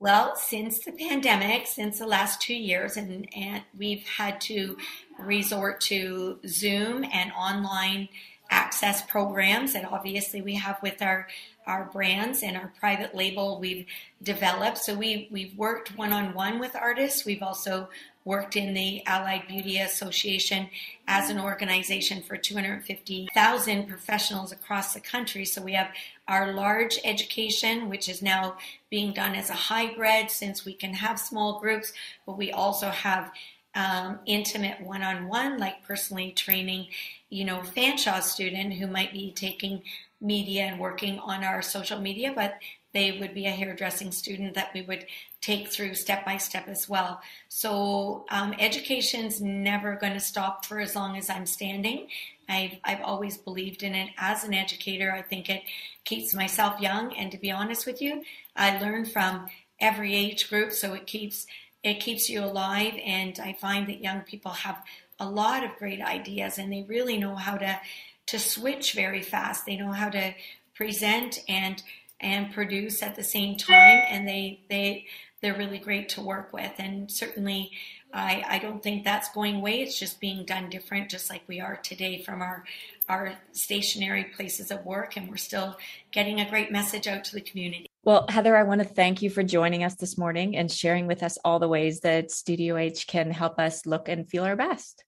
Well, 0.00 0.34
since 0.34 0.80
the 0.80 0.92
pandemic, 0.92 1.66
since 1.66 1.98
the 1.98 2.06
last 2.06 2.40
two 2.40 2.56
years, 2.56 2.96
and, 2.96 3.28
and 3.36 3.62
we've 3.76 4.04
had 4.04 4.40
to 4.42 4.76
resort 5.18 5.80
to 5.82 6.40
Zoom 6.46 7.04
and 7.12 7.30
online 7.32 8.08
access 8.50 9.02
programs 9.02 9.72
that 9.72 9.90
obviously 9.90 10.42
we 10.42 10.54
have 10.54 10.76
with 10.82 11.00
our 11.02 11.28
our 11.66 11.84
brands 11.92 12.42
and 12.42 12.56
our 12.56 12.72
private 12.78 13.14
label 13.14 13.58
we've 13.58 13.86
developed. 14.22 14.78
So 14.78 14.94
we 14.94 15.28
we've 15.30 15.56
worked 15.56 15.96
one 15.96 16.12
on 16.12 16.34
one 16.34 16.58
with 16.58 16.74
artists. 16.76 17.24
We've 17.24 17.42
also 17.42 17.88
worked 18.24 18.56
in 18.56 18.72
the 18.72 19.04
Allied 19.06 19.48
Beauty 19.48 19.78
Association 19.78 20.68
as 21.08 21.28
an 21.28 21.40
organization 21.40 22.22
for 22.22 22.36
250,000 22.36 23.88
professionals 23.88 24.52
across 24.52 24.94
the 24.94 25.00
country. 25.00 25.44
So 25.44 25.60
we 25.60 25.72
have 25.72 25.90
our 26.28 26.52
large 26.52 26.98
education, 27.04 27.88
which 27.88 28.08
is 28.08 28.22
now 28.22 28.56
being 28.90 29.12
done 29.12 29.34
as 29.34 29.50
a 29.50 29.54
hybrid 29.54 30.30
since 30.30 30.64
we 30.64 30.72
can 30.72 30.94
have 30.94 31.18
small 31.18 31.58
groups, 31.58 31.92
but 32.24 32.38
we 32.38 32.52
also 32.52 32.90
have 32.90 33.32
um, 33.74 34.20
intimate 34.26 34.80
one-on-one, 34.80 35.58
like 35.58 35.82
personally 35.82 36.32
training, 36.32 36.88
you 37.30 37.44
know, 37.44 37.58
Fanshawe 37.60 38.22
student 38.22 38.74
who 38.74 38.86
might 38.86 39.12
be 39.12 39.32
taking 39.32 39.82
media 40.22 40.62
and 40.62 40.80
working 40.80 41.18
on 41.18 41.44
our 41.44 41.60
social 41.60 42.00
media, 42.00 42.32
but 42.34 42.58
they 42.92 43.18
would 43.18 43.34
be 43.34 43.46
a 43.46 43.50
hairdressing 43.50 44.12
student 44.12 44.54
that 44.54 44.70
we 44.74 44.82
would 44.82 45.06
take 45.40 45.68
through 45.68 45.94
step 45.94 46.24
by 46.24 46.36
step 46.36 46.68
as 46.68 46.88
well. 46.88 47.20
So 47.48 48.24
um, 48.30 48.54
education's 48.58 49.40
never 49.40 49.96
going 49.96 50.12
to 50.12 50.20
stop 50.20 50.64
for 50.64 50.78
as 50.78 50.94
long 50.94 51.16
as 51.16 51.28
I'm 51.28 51.46
standing. 51.46 52.08
I've, 52.48 52.76
I've 52.84 53.00
always 53.00 53.38
believed 53.38 53.82
in 53.82 53.94
it 53.94 54.10
as 54.18 54.44
an 54.44 54.52
educator. 54.52 55.10
I 55.10 55.22
think 55.22 55.48
it 55.48 55.62
keeps 56.04 56.34
myself 56.34 56.80
young, 56.80 57.14
and 57.14 57.32
to 57.32 57.38
be 57.38 57.50
honest 57.50 57.86
with 57.86 58.02
you, 58.02 58.22
I 58.54 58.78
learn 58.78 59.06
from 59.06 59.48
every 59.80 60.14
age 60.14 60.48
group, 60.48 60.72
so 60.72 60.94
it 60.94 61.06
keeps 61.06 61.46
it 61.82 61.98
keeps 61.98 62.28
you 62.28 62.44
alive. 62.44 62.92
And 63.04 63.40
I 63.40 63.54
find 63.54 63.88
that 63.88 64.02
young 64.02 64.20
people 64.20 64.52
have 64.52 64.84
a 65.18 65.28
lot 65.28 65.64
of 65.64 65.76
great 65.76 66.00
ideas, 66.00 66.58
and 66.58 66.72
they 66.72 66.82
really 66.82 67.16
know 67.16 67.34
how 67.36 67.56
to 67.56 67.80
to 68.26 68.38
switch 68.38 68.92
very 68.92 69.22
fast. 69.22 69.66
They 69.66 69.76
know 69.76 69.92
how 69.92 70.10
to 70.10 70.34
present 70.74 71.40
and 71.48 71.82
and 72.20 72.52
produce 72.52 73.02
at 73.02 73.16
the 73.16 73.24
same 73.24 73.56
time, 73.56 74.04
and 74.08 74.26
they 74.26 74.60
they 74.68 75.06
they're 75.40 75.56
really 75.56 75.78
great 75.78 76.08
to 76.10 76.20
work 76.20 76.52
with. 76.52 76.72
And 76.78 77.10
certainly, 77.10 77.72
I 78.12 78.44
I 78.48 78.58
don't 78.58 78.82
think 78.82 79.04
that's 79.04 79.32
going 79.32 79.56
away. 79.56 79.82
It's 79.82 79.98
just 79.98 80.20
being 80.20 80.44
done 80.44 80.70
different, 80.70 81.10
just 81.10 81.28
like 81.30 81.42
we 81.46 81.60
are 81.60 81.76
today 81.76 82.22
from 82.22 82.40
our 82.40 82.64
our 83.08 83.34
stationary 83.52 84.24
places 84.24 84.70
of 84.70 84.84
work, 84.86 85.16
and 85.16 85.28
we're 85.28 85.36
still 85.36 85.76
getting 86.12 86.40
a 86.40 86.48
great 86.48 86.70
message 86.70 87.06
out 87.06 87.24
to 87.24 87.34
the 87.34 87.40
community. 87.40 87.86
Well, 88.04 88.26
Heather, 88.28 88.56
I 88.56 88.64
want 88.64 88.80
to 88.80 88.88
thank 88.88 89.22
you 89.22 89.30
for 89.30 89.44
joining 89.44 89.84
us 89.84 89.94
this 89.94 90.18
morning 90.18 90.56
and 90.56 90.70
sharing 90.70 91.06
with 91.06 91.22
us 91.22 91.38
all 91.44 91.60
the 91.60 91.68
ways 91.68 92.00
that 92.00 92.32
Studio 92.32 92.76
H 92.76 93.06
can 93.06 93.30
help 93.30 93.60
us 93.60 93.86
look 93.86 94.08
and 94.08 94.28
feel 94.28 94.44
our 94.44 94.56
best. 94.56 95.04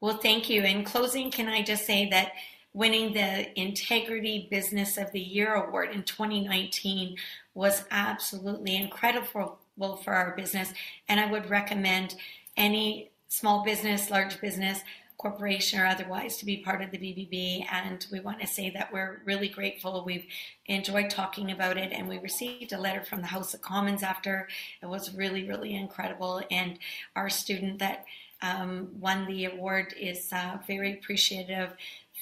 Well, 0.00 0.16
thank 0.16 0.48
you. 0.48 0.62
In 0.62 0.84
closing, 0.84 1.30
can 1.30 1.46
I 1.48 1.62
just 1.62 1.84
say 1.84 2.08
that 2.08 2.32
winning 2.72 3.12
the 3.12 3.60
Integrity 3.60 4.48
Business 4.50 4.96
of 4.96 5.12
the 5.12 5.20
Year 5.20 5.54
award 5.54 5.90
in 5.90 6.04
2019 6.04 7.16
was 7.52 7.84
absolutely 7.90 8.76
incredible 8.76 9.58
for 9.76 10.14
our 10.14 10.34
business. 10.34 10.72
And 11.08 11.20
I 11.20 11.30
would 11.30 11.50
recommend 11.50 12.14
any 12.56 13.10
small 13.28 13.62
business, 13.62 14.10
large 14.10 14.40
business, 14.40 14.80
corporation 15.18 15.78
or 15.78 15.84
otherwise 15.84 16.38
to 16.38 16.46
be 16.46 16.56
part 16.56 16.80
of 16.80 16.90
the 16.90 16.96
BBB. 16.96 17.66
And 17.70 18.06
we 18.10 18.20
want 18.20 18.40
to 18.40 18.46
say 18.46 18.70
that 18.70 18.90
we're 18.90 19.20
really 19.26 19.48
grateful. 19.48 20.02
We've 20.02 20.24
enjoyed 20.64 21.10
talking 21.10 21.50
about 21.50 21.76
it, 21.76 21.92
and 21.92 22.08
we 22.08 22.16
received 22.16 22.72
a 22.72 22.78
letter 22.78 23.04
from 23.04 23.20
the 23.20 23.26
House 23.26 23.52
of 23.52 23.60
Commons 23.60 24.02
after. 24.02 24.48
It 24.82 24.86
was 24.86 25.14
really, 25.14 25.46
really 25.46 25.74
incredible. 25.74 26.40
And 26.50 26.78
our 27.14 27.28
student 27.28 27.80
that 27.80 28.06
um, 28.42 28.88
won 28.98 29.26
the 29.26 29.46
award 29.46 29.94
is 29.98 30.28
uh, 30.32 30.58
very 30.66 30.94
appreciative 30.94 31.74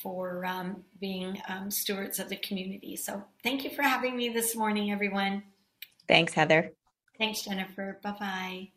for 0.02 0.44
um, 0.44 0.84
being 1.00 1.40
um, 1.48 1.70
stewards 1.70 2.18
of 2.18 2.28
the 2.28 2.37
community. 2.37 2.96
So 2.96 3.25
thank 3.42 3.64
you 3.64 3.70
for 3.70 3.82
having 3.82 4.16
me 4.16 4.28
this 4.28 4.54
morning, 4.54 4.90
everyone. 4.90 5.42
Thanks, 6.06 6.34
Heather. 6.34 6.72
Thanks, 7.18 7.42
Jennifer. 7.44 7.98
Bye 8.02 8.14
bye. 8.18 8.68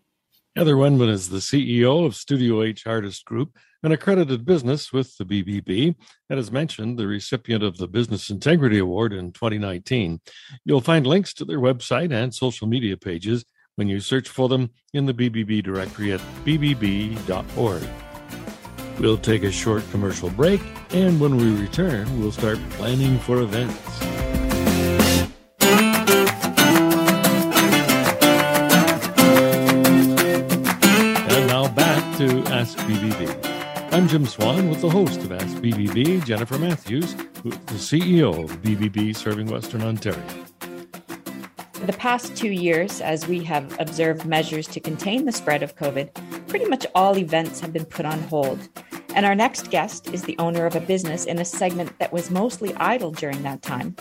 Heather 0.56 0.76
Wendman 0.76 1.08
is 1.08 1.30
the 1.30 1.38
CEO 1.38 2.06
of 2.06 2.14
Studio 2.14 2.62
H 2.62 2.86
Artist 2.86 3.24
Group, 3.24 3.58
an 3.84 3.94
accredited 3.94 4.44
business 4.44 4.92
with 4.92 5.16
the 5.16 5.24
BBB, 5.24 5.96
and 6.30 6.40
as 6.40 6.52
mentioned, 6.52 7.00
the 7.00 7.08
recipient 7.08 7.64
of 7.64 7.78
the 7.78 7.88
Business 7.88 8.30
Integrity 8.30 8.78
Award 8.78 9.14
in 9.14 9.32
2019. 9.32 10.20
You'll 10.66 10.82
find 10.82 11.08
links 11.08 11.34
to 11.36 11.46
their 11.46 11.60
website 11.60 12.12
and 12.12 12.36
social 12.36 12.68
media 12.68 12.98
pages 12.98 13.46
when 13.82 13.88
you 13.88 14.00
search 14.00 14.30
for 14.30 14.48
them 14.48 14.70
in 14.94 15.08
the 15.08 15.14
BBB 15.14 15.64
directory 15.64 16.14
at 16.14 16.20
bbb.org. 16.46 17.82
We'll 19.00 19.18
take 19.18 19.42
a 19.42 19.52
short 19.52 19.84
commercial 19.90 20.30
break, 20.30 20.62
and 20.92 21.20
when 21.20 21.36
we 21.36 21.60
return, 21.60 22.20
we'll 22.20 22.32
start 22.32 22.60
planning 22.74 23.18
for 23.18 23.42
events. 23.42 24.04
And 31.28 31.48
now 31.48 31.68
back 31.70 32.18
to 32.20 32.44
Ask 32.54 32.78
BBB. 32.78 33.92
I'm 33.92 34.08
Jim 34.08 34.28
Swan 34.28 34.70
with 34.70 34.82
the 34.82 34.92
host 34.92 35.22
of 35.22 35.32
Ask 35.32 35.58
BBB, 35.58 36.24
Jennifer 36.24 36.60
Matthews, 36.60 37.16
the 37.16 37.80
CEO 37.80 38.44
of 38.44 38.62
BBB 38.62 39.16
serving 39.16 39.48
Western 39.48 39.82
Ontario. 39.82 40.51
The 41.92 41.98
past 41.98 42.38
two 42.38 42.52
years, 42.52 43.02
as 43.02 43.28
we 43.28 43.44
have 43.44 43.78
observed 43.78 44.26
measures 44.26 44.66
to 44.68 44.80
contain 44.80 45.26
the 45.26 45.32
spread 45.34 45.62
of 45.62 45.76
COVID, 45.76 46.48
pretty 46.48 46.64
much 46.64 46.88
all 46.96 47.18
events 47.18 47.60
have 47.60 47.74
been 47.74 47.84
put 47.84 48.06
on 48.06 48.18
hold. 48.22 48.70
And 49.14 49.26
our 49.26 49.36
next 49.36 49.70
guest 49.72 50.08
is 50.14 50.24
the 50.24 50.38
owner 50.38 50.66
of 50.66 50.78
a 50.78 50.80
business 50.80 51.26
in 51.26 51.40
a 51.40 51.44
segment 51.44 52.00
that 52.00 52.14
was 52.14 52.32
mostly 52.32 52.74
idle 52.76 53.12
during 53.12 53.44
that 53.44 53.62
time. 53.62 53.92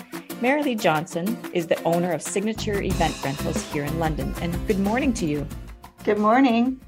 Marilee 0.40 0.80
Johnson 0.80 1.36
is 1.52 1.66
the 1.66 1.82
owner 1.82 2.12
of 2.12 2.22
Signature 2.22 2.80
Event 2.80 3.24
Rentals 3.24 3.60
here 3.72 3.82
in 3.82 3.98
London. 3.98 4.36
And 4.40 4.54
good 4.68 4.78
morning 4.78 5.12
to 5.14 5.26
you. 5.26 5.44
Good 6.04 6.18
morning. 6.18 6.80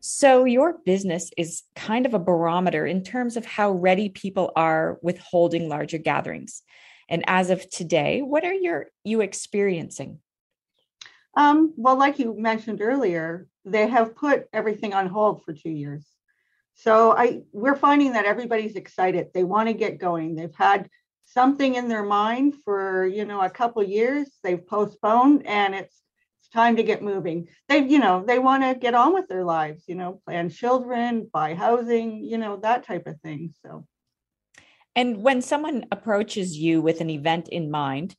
So, 0.00 0.46
your 0.46 0.78
business 0.84 1.30
is 1.36 1.62
kind 1.76 2.06
of 2.06 2.14
a 2.14 2.18
barometer 2.18 2.86
in 2.86 3.04
terms 3.04 3.36
of 3.36 3.46
how 3.46 3.70
ready 3.70 4.08
people 4.08 4.50
are 4.56 4.98
with 5.00 5.18
holding 5.18 5.68
larger 5.68 5.98
gatherings. 5.98 6.64
And 7.08 7.24
as 7.26 7.50
of 7.50 7.68
today, 7.70 8.20
what 8.20 8.44
are 8.44 8.52
your 8.52 8.86
you 9.04 9.20
experiencing? 9.20 10.20
Um, 11.34 11.72
well, 11.76 11.96
like 11.96 12.18
you 12.18 12.34
mentioned 12.38 12.80
earlier, 12.82 13.46
they 13.64 13.86
have 13.86 14.16
put 14.16 14.46
everything 14.52 14.92
on 14.92 15.06
hold 15.06 15.44
for 15.44 15.52
two 15.52 15.70
years. 15.70 16.06
So 16.74 17.12
I 17.16 17.42
we're 17.52 17.76
finding 17.76 18.12
that 18.12 18.24
everybody's 18.24 18.76
excited. 18.76 19.28
They 19.34 19.44
want 19.44 19.68
to 19.68 19.74
get 19.74 19.98
going. 19.98 20.34
They've 20.34 20.54
had 20.54 20.88
something 21.24 21.74
in 21.74 21.88
their 21.88 22.04
mind 22.04 22.54
for 22.64 23.06
you 23.06 23.24
know 23.24 23.40
a 23.40 23.50
couple 23.50 23.82
years. 23.82 24.28
They've 24.42 24.64
postponed, 24.64 25.46
and 25.46 25.74
it's 25.74 26.02
it's 26.40 26.48
time 26.50 26.76
to 26.76 26.82
get 26.82 27.02
moving. 27.02 27.48
They 27.68 27.78
you 27.78 27.98
know 27.98 28.24
they 28.26 28.38
want 28.38 28.62
to 28.62 28.74
get 28.74 28.94
on 28.94 29.12
with 29.14 29.28
their 29.28 29.44
lives. 29.44 29.84
You 29.88 29.96
know, 29.96 30.20
plan 30.24 30.50
children, 30.50 31.28
buy 31.32 31.54
housing. 31.54 32.24
You 32.24 32.38
know 32.38 32.56
that 32.58 32.84
type 32.84 33.06
of 33.06 33.20
thing. 33.20 33.54
So. 33.64 33.86
And 34.98 35.22
when 35.22 35.42
someone 35.42 35.86
approaches 35.92 36.56
you 36.56 36.82
with 36.82 37.00
an 37.00 37.08
event 37.08 37.48
in 37.50 37.70
mind, 37.70 38.16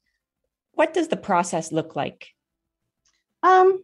what 0.72 0.94
does 0.94 1.10
the 1.10 1.18
process 1.18 1.74
look 1.74 1.98
like? 1.98 2.30
Um, 3.44 3.84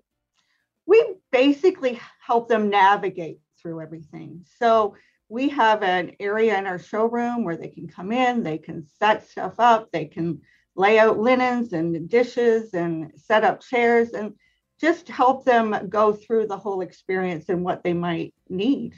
we 0.85 1.05
basically 1.29 1.99
help 2.25 2.47
them 2.47 2.69
navigate 2.69 3.39
through 3.61 3.81
everything. 3.81 4.45
So 4.59 4.95
we 5.27 5.49
have 5.49 5.83
an 5.83 6.13
area 6.21 6.57
in 6.57 6.67
our 6.67 6.79
showroom 6.79 7.43
where 7.43 7.57
they 7.57 7.67
can 7.67 7.89
come 7.89 8.13
in, 8.13 8.43
they 8.43 8.59
can 8.59 8.87
set 8.97 9.27
stuff 9.27 9.55
up, 9.59 9.91
they 9.91 10.05
can 10.05 10.39
lay 10.77 10.97
out 10.97 11.19
linens 11.19 11.73
and 11.73 12.09
dishes 12.09 12.73
and 12.73 13.11
set 13.17 13.43
up 13.43 13.59
chairs 13.59 14.11
and 14.11 14.35
just 14.79 15.09
help 15.09 15.43
them 15.43 15.89
go 15.89 16.13
through 16.13 16.47
the 16.47 16.57
whole 16.57 16.79
experience 16.79 17.49
and 17.49 17.61
what 17.61 17.83
they 17.83 17.93
might 17.93 18.33
need. 18.47 18.97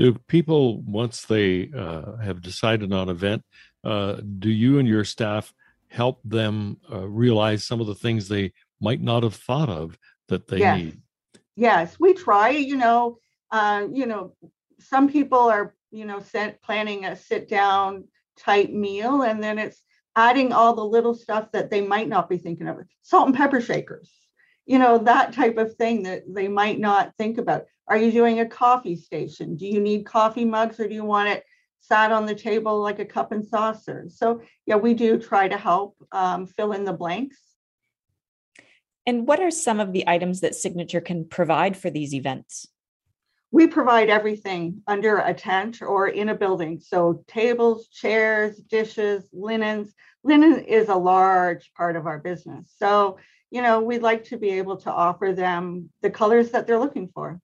Do 0.00 0.14
people, 0.28 0.80
once 0.80 1.26
they 1.26 1.70
uh, 1.76 2.16
have 2.16 2.40
decided 2.40 2.90
on 2.90 3.10
an 3.10 3.14
event, 3.14 3.42
uh, 3.84 4.16
do 4.38 4.48
you 4.48 4.78
and 4.78 4.88
your 4.88 5.04
staff 5.04 5.52
help 5.88 6.20
them 6.24 6.78
uh, 6.90 7.06
realize 7.06 7.66
some 7.66 7.82
of 7.82 7.86
the 7.86 7.94
things 7.94 8.26
they 8.26 8.54
might 8.80 9.02
not 9.02 9.24
have 9.24 9.34
thought 9.34 9.68
of 9.68 9.98
that 10.28 10.48
they 10.48 10.60
yes. 10.60 10.78
need? 10.78 11.02
Yes, 11.54 12.00
we 12.00 12.14
try. 12.14 12.48
You 12.48 12.76
know, 12.76 13.18
uh, 13.50 13.88
you 13.92 14.06
know, 14.06 14.34
some 14.78 15.10
people 15.10 15.38
are, 15.38 15.74
you 15.90 16.06
know, 16.06 16.20
set, 16.20 16.62
planning 16.62 17.04
a 17.04 17.14
sit 17.14 17.46
down 17.46 18.04
type 18.38 18.70
meal, 18.70 19.20
and 19.20 19.44
then 19.44 19.58
it's 19.58 19.82
adding 20.16 20.54
all 20.54 20.74
the 20.74 20.82
little 20.82 21.14
stuff 21.14 21.52
that 21.52 21.68
they 21.68 21.82
might 21.82 22.08
not 22.08 22.30
be 22.30 22.38
thinking 22.38 22.68
of. 22.68 22.78
Salt 23.02 23.26
and 23.26 23.36
pepper 23.36 23.60
shakers. 23.60 24.10
You 24.70 24.78
know, 24.78 24.98
that 24.98 25.32
type 25.32 25.58
of 25.58 25.74
thing 25.74 26.04
that 26.04 26.22
they 26.32 26.46
might 26.46 26.78
not 26.78 27.12
think 27.16 27.38
about. 27.38 27.64
Are 27.88 27.96
you 27.96 28.12
doing 28.12 28.38
a 28.38 28.46
coffee 28.46 28.94
station? 28.94 29.56
Do 29.56 29.66
you 29.66 29.80
need 29.80 30.06
coffee 30.06 30.44
mugs 30.44 30.78
or 30.78 30.86
do 30.86 30.94
you 30.94 31.04
want 31.04 31.28
it 31.28 31.42
sat 31.80 32.12
on 32.12 32.24
the 32.24 32.36
table 32.36 32.80
like 32.80 33.00
a 33.00 33.04
cup 33.04 33.32
and 33.32 33.44
saucer? 33.44 34.06
So, 34.08 34.42
yeah, 34.66 34.76
we 34.76 34.94
do 34.94 35.18
try 35.18 35.48
to 35.48 35.58
help 35.58 35.96
um, 36.12 36.46
fill 36.46 36.70
in 36.70 36.84
the 36.84 36.92
blanks. 36.92 37.38
And 39.06 39.26
what 39.26 39.40
are 39.40 39.50
some 39.50 39.80
of 39.80 39.92
the 39.92 40.04
items 40.06 40.38
that 40.38 40.54
Signature 40.54 41.00
can 41.00 41.24
provide 41.24 41.76
for 41.76 41.90
these 41.90 42.14
events? 42.14 42.68
We 43.52 43.66
provide 43.66 44.10
everything 44.10 44.82
under 44.86 45.18
a 45.18 45.34
tent 45.34 45.82
or 45.82 46.08
in 46.08 46.28
a 46.28 46.34
building. 46.34 46.80
So, 46.80 47.24
tables, 47.26 47.88
chairs, 47.88 48.56
dishes, 48.58 49.28
linens. 49.32 49.92
Linen 50.22 50.64
is 50.64 50.88
a 50.88 50.94
large 50.94 51.72
part 51.74 51.96
of 51.96 52.06
our 52.06 52.18
business. 52.18 52.72
So, 52.76 53.18
you 53.50 53.62
know, 53.62 53.80
we'd 53.80 54.02
like 54.02 54.24
to 54.24 54.36
be 54.36 54.50
able 54.50 54.76
to 54.78 54.92
offer 54.92 55.32
them 55.32 55.90
the 56.02 56.10
colors 56.10 56.50
that 56.50 56.66
they're 56.66 56.78
looking 56.78 57.08
for. 57.12 57.40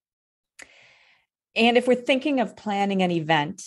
And 1.57 1.77
if 1.77 1.89
we're 1.89 1.95
thinking 1.95 2.41
of 2.41 2.57
planning 2.57 3.03
an 3.03 3.11
event, 3.11 3.63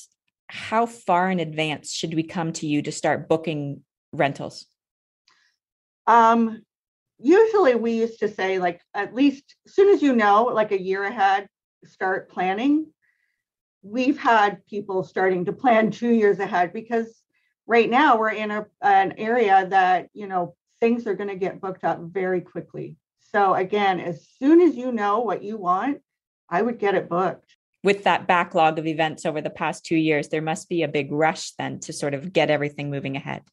how 0.48 0.86
far 0.86 1.29
in 1.29 1.39
advance 1.39 1.91
should 1.91 2.13
we 2.13 2.24
come 2.24 2.53
to 2.53 2.67
you 2.67 2.81
to 2.84 2.91
start 2.91 3.27
booking 3.27 3.81
rentals? 4.13 4.65
Um, 6.08 6.63
usually 7.19 7.75
we 7.75 7.91
used 7.93 8.19
to 8.19 8.27
say 8.27 8.60
like 8.60 8.81
at 8.93 9.13
least 9.13 9.55
as 9.67 9.75
soon 9.75 9.93
as 9.93 10.01
you 10.01 10.15
know, 10.15 10.46
like 10.46 10.72
a 10.72 10.81
year 10.81 11.03
ahead, 11.03 11.48
start 11.86 12.30
planning. 12.30 12.88
We've 13.82 14.18
had 14.18 14.66
people 14.66 15.04
starting 15.04 15.46
to 15.46 15.54
plan 15.54 15.92
two 15.92 16.10
years 16.10 16.40
ahead 16.40 16.74
because 16.74 17.22
right 17.66 17.90
now 17.90 18.18
we're 18.18 18.32
in 18.32 18.52
a, 18.52 18.66
an 18.82 19.14
area 19.18 19.68
that 19.70 20.10
you 20.14 20.28
know 20.28 20.56
things 20.82 21.08
are 21.08 21.16
going 21.16 21.30
to 21.30 21.36
get 21.36 21.62
booked 21.62 21.84
up 21.84 22.00
very 22.02 22.42
quickly. 22.42 22.98
So 23.32 23.54
again, 23.54 24.00
as 24.00 24.28
soon 24.40 24.62
as 24.62 24.76
you 24.76 24.92
know 24.92 25.20
what 25.20 25.44
you 25.44 25.58
want, 25.58 26.02
I 26.50 26.62
would 26.62 26.80
get 26.80 26.96
it 26.96 27.10
booked. 27.10 27.56
With 27.84 28.04
that 28.04 28.28
backlog 28.28 28.80
of 28.80 28.88
events 28.88 29.26
over 29.26 29.40
the 29.40 29.50
past 29.50 29.86
two 29.86 29.96
years, 29.96 30.28
there 30.28 30.42
must 30.42 30.68
be 30.68 30.84
a 30.84 30.88
big 30.88 31.12
rush 31.12 31.52
then 31.52 31.80
to 31.82 31.94
sort 31.94 32.14
of 32.14 32.34
get 32.34 32.50
everything 32.50 32.90
moving 32.90 33.16
ahead. 33.16 33.44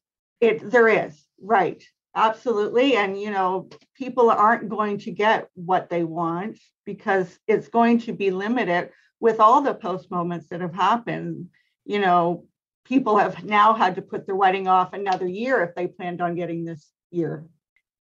It 0.40 0.70
there 0.70 0.88
is, 0.88 1.24
right. 1.40 1.82
Absolutely. 2.16 2.96
And 2.96 3.20
you 3.20 3.30
know, 3.30 3.68
people 3.94 4.30
aren't 4.30 4.70
going 4.70 4.98
to 5.00 5.10
get 5.10 5.48
what 5.54 5.90
they 5.90 6.02
want 6.02 6.58
because 6.86 7.38
it's 7.46 7.68
going 7.68 8.00
to 8.00 8.14
be 8.14 8.30
limited 8.30 8.90
with 9.20 9.38
all 9.38 9.60
the 9.60 9.74
post 9.74 10.10
moments 10.10 10.48
that 10.48 10.62
have 10.62 10.74
happened. 10.74 11.50
You 11.84 11.98
know, 12.00 12.46
people 12.86 13.18
have 13.18 13.44
now 13.44 13.74
had 13.74 13.96
to 13.96 14.02
put 14.02 14.26
their 14.26 14.34
wedding 14.34 14.66
off 14.66 14.94
another 14.94 15.28
year 15.28 15.62
if 15.62 15.74
they 15.74 15.86
planned 15.86 16.22
on 16.22 16.34
getting 16.34 16.64
this 16.64 16.90
year. 17.10 17.44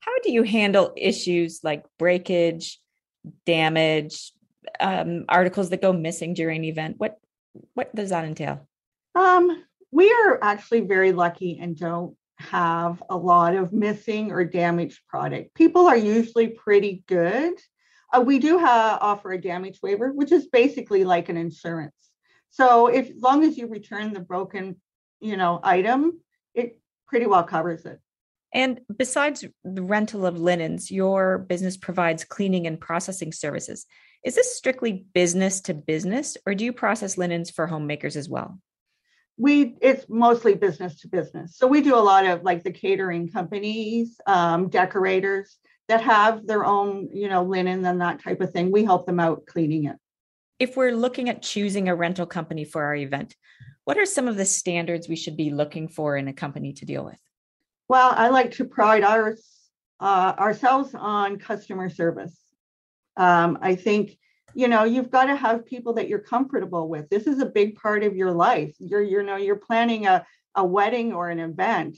How 0.01 0.19
do 0.23 0.33
you 0.33 0.45
handle 0.45 0.95
issues 0.97 1.61
like 1.63 1.85
breakage, 1.99 2.81
damage, 3.45 4.33
um, 4.81 5.27
articles 5.29 5.71
that 5.71 5.83
go 5.83 5.93
missing 5.93 6.33
during 6.33 6.59
an 6.59 6.65
event? 6.65 6.95
What 6.99 7.19
what 7.75 7.95
does 7.95 8.11
that 8.11 8.25
entail? 8.25 8.67
Um, 9.15 9.65
we 9.91 10.11
are 10.11 10.39
actually 10.41 10.83
very 10.83 11.13
lucky 11.13 11.59
and 11.61 11.77
don't 11.77 12.17
have 12.41 13.03
a 13.11 13.17
lot 13.17 13.55
of 13.55 13.73
missing 13.73 14.33
or 14.33 14.45
damaged 14.45 15.01
product. 15.09 15.55
People 15.55 15.87
are 15.87 15.97
usually 15.97 16.49
pretty 16.49 17.05
good. 17.07 17.53
Uh, 18.13 18.21
we 18.21 18.39
do 18.39 18.59
offer 18.59 19.33
a 19.33 19.41
damage 19.41 19.79
waiver, 19.83 20.13
which 20.13 20.33
is 20.33 20.49
basically 20.49 21.05
like 21.05 21.29
an 21.29 21.37
insurance. 21.37 21.95
So 22.51 22.89
if 22.89 23.11
as 23.11 23.23
long 23.23 23.45
as 23.45 23.57
you 23.57 23.69
return 23.69 24.13
the 24.13 24.21
broken, 24.21 24.81
you 25.21 25.37
know, 25.37 25.61
item, 25.63 26.21
it 26.55 26.81
pretty 27.07 27.27
well 27.27 27.45
covers 27.45 27.85
it. 27.85 28.01
And 28.53 28.81
besides 28.97 29.45
the 29.63 29.83
rental 29.83 30.27
of 30.27 30.41
linens, 30.41 30.91
your 30.91 31.39
business 31.39 31.77
provides 31.77 32.25
cleaning 32.25 32.67
and 32.67 32.81
processing 32.81 33.33
services. 33.33 33.87
Is 34.25 34.35
this 34.35 34.57
strictly 34.57 35.07
business 35.15 35.61
to 35.63 35.75
business, 35.75 36.37
or 36.45 36.55
do 36.55 36.65
you 36.65 36.73
process 36.73 37.17
linens 37.17 37.51
for 37.51 37.69
homemakers 37.69 38.17
as 38.17 38.29
well? 38.29 38.59
We 39.41 39.77
it's 39.81 40.05
mostly 40.09 40.55
business 40.55 41.01
to 41.01 41.09
business. 41.09 41.57
So 41.57 41.67
we 41.67 41.81
do 41.81 41.95
a 41.95 42.07
lot 42.13 42.27
of 42.27 42.43
like 42.43 42.63
the 42.63 42.71
catering 42.71 43.31
companies, 43.31 44.21
um, 44.27 44.69
decorators 44.69 45.57
that 45.89 46.03
have 46.03 46.47
their 46.47 46.67
own, 46.67 47.09
you 47.13 47.29
know, 47.29 47.43
linen 47.43 47.85
and 47.87 48.01
that 48.03 48.23
type 48.23 48.43
of 48.43 48.53
thing. 48.53 48.71
We 48.71 48.85
help 48.85 49.07
them 49.07 49.19
out 49.19 49.47
cleaning 49.47 49.87
it. 49.87 49.97
If 50.59 50.77
we're 50.77 50.93
looking 50.93 51.31
at 51.31 51.41
choosing 51.43 51.89
a 51.89 51.97
rental 51.97 52.27
company 52.27 52.65
for 52.67 52.85
our 52.85 52.95
event, 52.95 53.35
what 53.85 53.97
are 53.97 54.05
some 54.05 54.29
of 54.29 54.37
the 54.37 54.45
standards 54.45 55.09
we 55.09 55.17
should 55.17 55.39
be 55.39 55.51
looking 55.51 55.89
for 55.89 56.19
in 56.19 56.29
a 56.29 56.35
company 56.35 56.75
to 56.75 56.85
deal 56.85 57.05
with? 57.05 57.19
Well, 57.89 58.13
I 58.15 58.29
like 58.29 58.53
to 58.53 58.67
pride 58.67 59.03
our, 59.03 59.37
uh, 60.01 60.35
ourselves 60.39 60.95
on 60.95 61.39
customer 61.39 61.89
service. 61.89 62.39
Um, 63.17 63.59
I 63.63 63.75
think 63.75 64.19
you 64.55 64.69
know 64.69 64.85
you've 64.85 65.11
got 65.11 65.27
to 65.27 65.37
have 65.37 65.67
people 65.67 65.95
that 65.95 66.09
you're 66.09 66.19
comfortable 66.19 66.89
with. 66.89 67.09
This 67.09 67.27
is 67.27 67.41
a 67.41 67.47
big 67.47 67.77
part 67.77 68.03
of 68.03 68.17
your 68.17 68.33
life. 68.33 68.75
You're 68.79 69.03
you 69.03 69.23
know 69.23 69.37
you're 69.37 69.57
planning 69.57 70.07
a 70.07 70.27
a 70.55 70.65
wedding 70.65 71.13
or 71.13 71.31
an 71.31 71.41
event, 71.41 71.97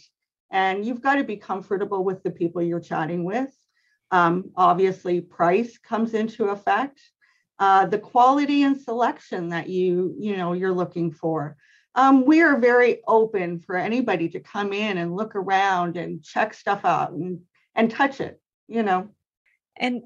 and 0.51 0.85
you've 0.85 1.03
got 1.03 1.17
to 1.17 1.25
be 1.25 1.37
comfortable 1.37 2.05
with 2.05 2.23
the 2.23 2.31
people 2.31 2.63
you're 2.63 2.81
chatting 2.81 3.25
with. 3.25 3.51
Um, 4.11 4.51
obviously, 4.57 5.21
price 5.21 5.79
comes 5.79 6.15
into 6.15 6.47
effect. 6.47 7.01
Uh, 7.59 7.87
the 7.87 7.99
quality 7.99 8.63
and 8.63 8.81
selection 8.81 9.51
that 9.51 9.69
you 9.69 10.15
you 10.19 10.37
know 10.37 10.53
you're 10.53 10.73
looking 10.73 11.13
for 11.13 11.57
um, 11.95 12.25
we 12.25 12.41
are 12.41 12.59
very 12.59 13.03
open 13.07 13.59
for 13.59 13.77
anybody 13.77 14.29
to 14.31 14.41
come 14.41 14.73
in 14.73 14.97
and 14.99 15.15
look 15.15 15.37
around 15.37 15.97
and 15.97 16.23
check 16.23 16.55
stuff 16.55 16.85
out 16.85 17.13
and, 17.13 17.41
and 17.75 17.91
touch 17.91 18.21
it, 18.21 18.41
you 18.67 18.83
know. 18.83 19.09
And 19.77 20.03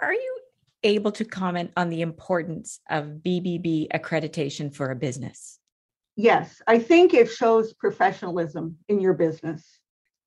are 0.00 0.12
you 0.12 0.39
able 0.82 1.12
to 1.12 1.24
comment 1.24 1.72
on 1.76 1.90
the 1.90 2.02
importance 2.02 2.80
of 2.90 3.20
BBB 3.24 3.88
accreditation 3.92 4.74
for 4.74 4.90
a 4.90 4.96
business? 4.96 5.58
Yes, 6.16 6.60
I 6.66 6.78
think 6.78 7.14
it 7.14 7.30
shows 7.30 7.72
professionalism 7.72 8.76
in 8.88 9.00
your 9.00 9.14
business. 9.14 9.78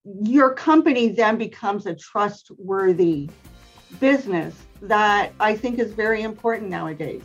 Your 0.06 0.54
company 0.54 1.10
then 1.10 1.38
becomes 1.38 1.86
a 1.86 1.96
trustworthy 1.96 3.30
business 4.00 4.56
that 4.82 5.34
I 5.40 5.56
think 5.56 5.80
is 5.80 5.94
very 5.94 6.24
important 6.24 6.70
nowadays. 6.70 7.24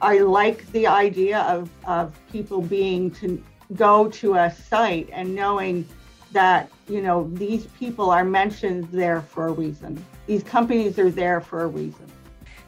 I 0.00 0.18
like 0.18 0.70
the 0.72 0.86
idea 0.86 1.40
of, 1.42 1.70
of 1.86 2.18
people 2.30 2.60
being 2.60 3.10
to 3.12 3.42
go 3.74 4.10
to 4.10 4.34
a 4.34 4.50
site 4.50 5.08
and 5.12 5.34
knowing 5.34 5.88
that, 6.32 6.68
you 6.88 7.00
know, 7.00 7.30
these 7.34 7.66
people 7.78 8.10
are 8.10 8.24
mentioned 8.24 8.88
there 8.90 9.22
for 9.22 9.48
a 9.48 9.52
reason. 9.52 10.04
These 10.26 10.42
companies 10.42 10.98
are 10.98 11.10
there 11.10 11.40
for 11.40 11.62
a 11.62 11.66
reason. 11.68 12.10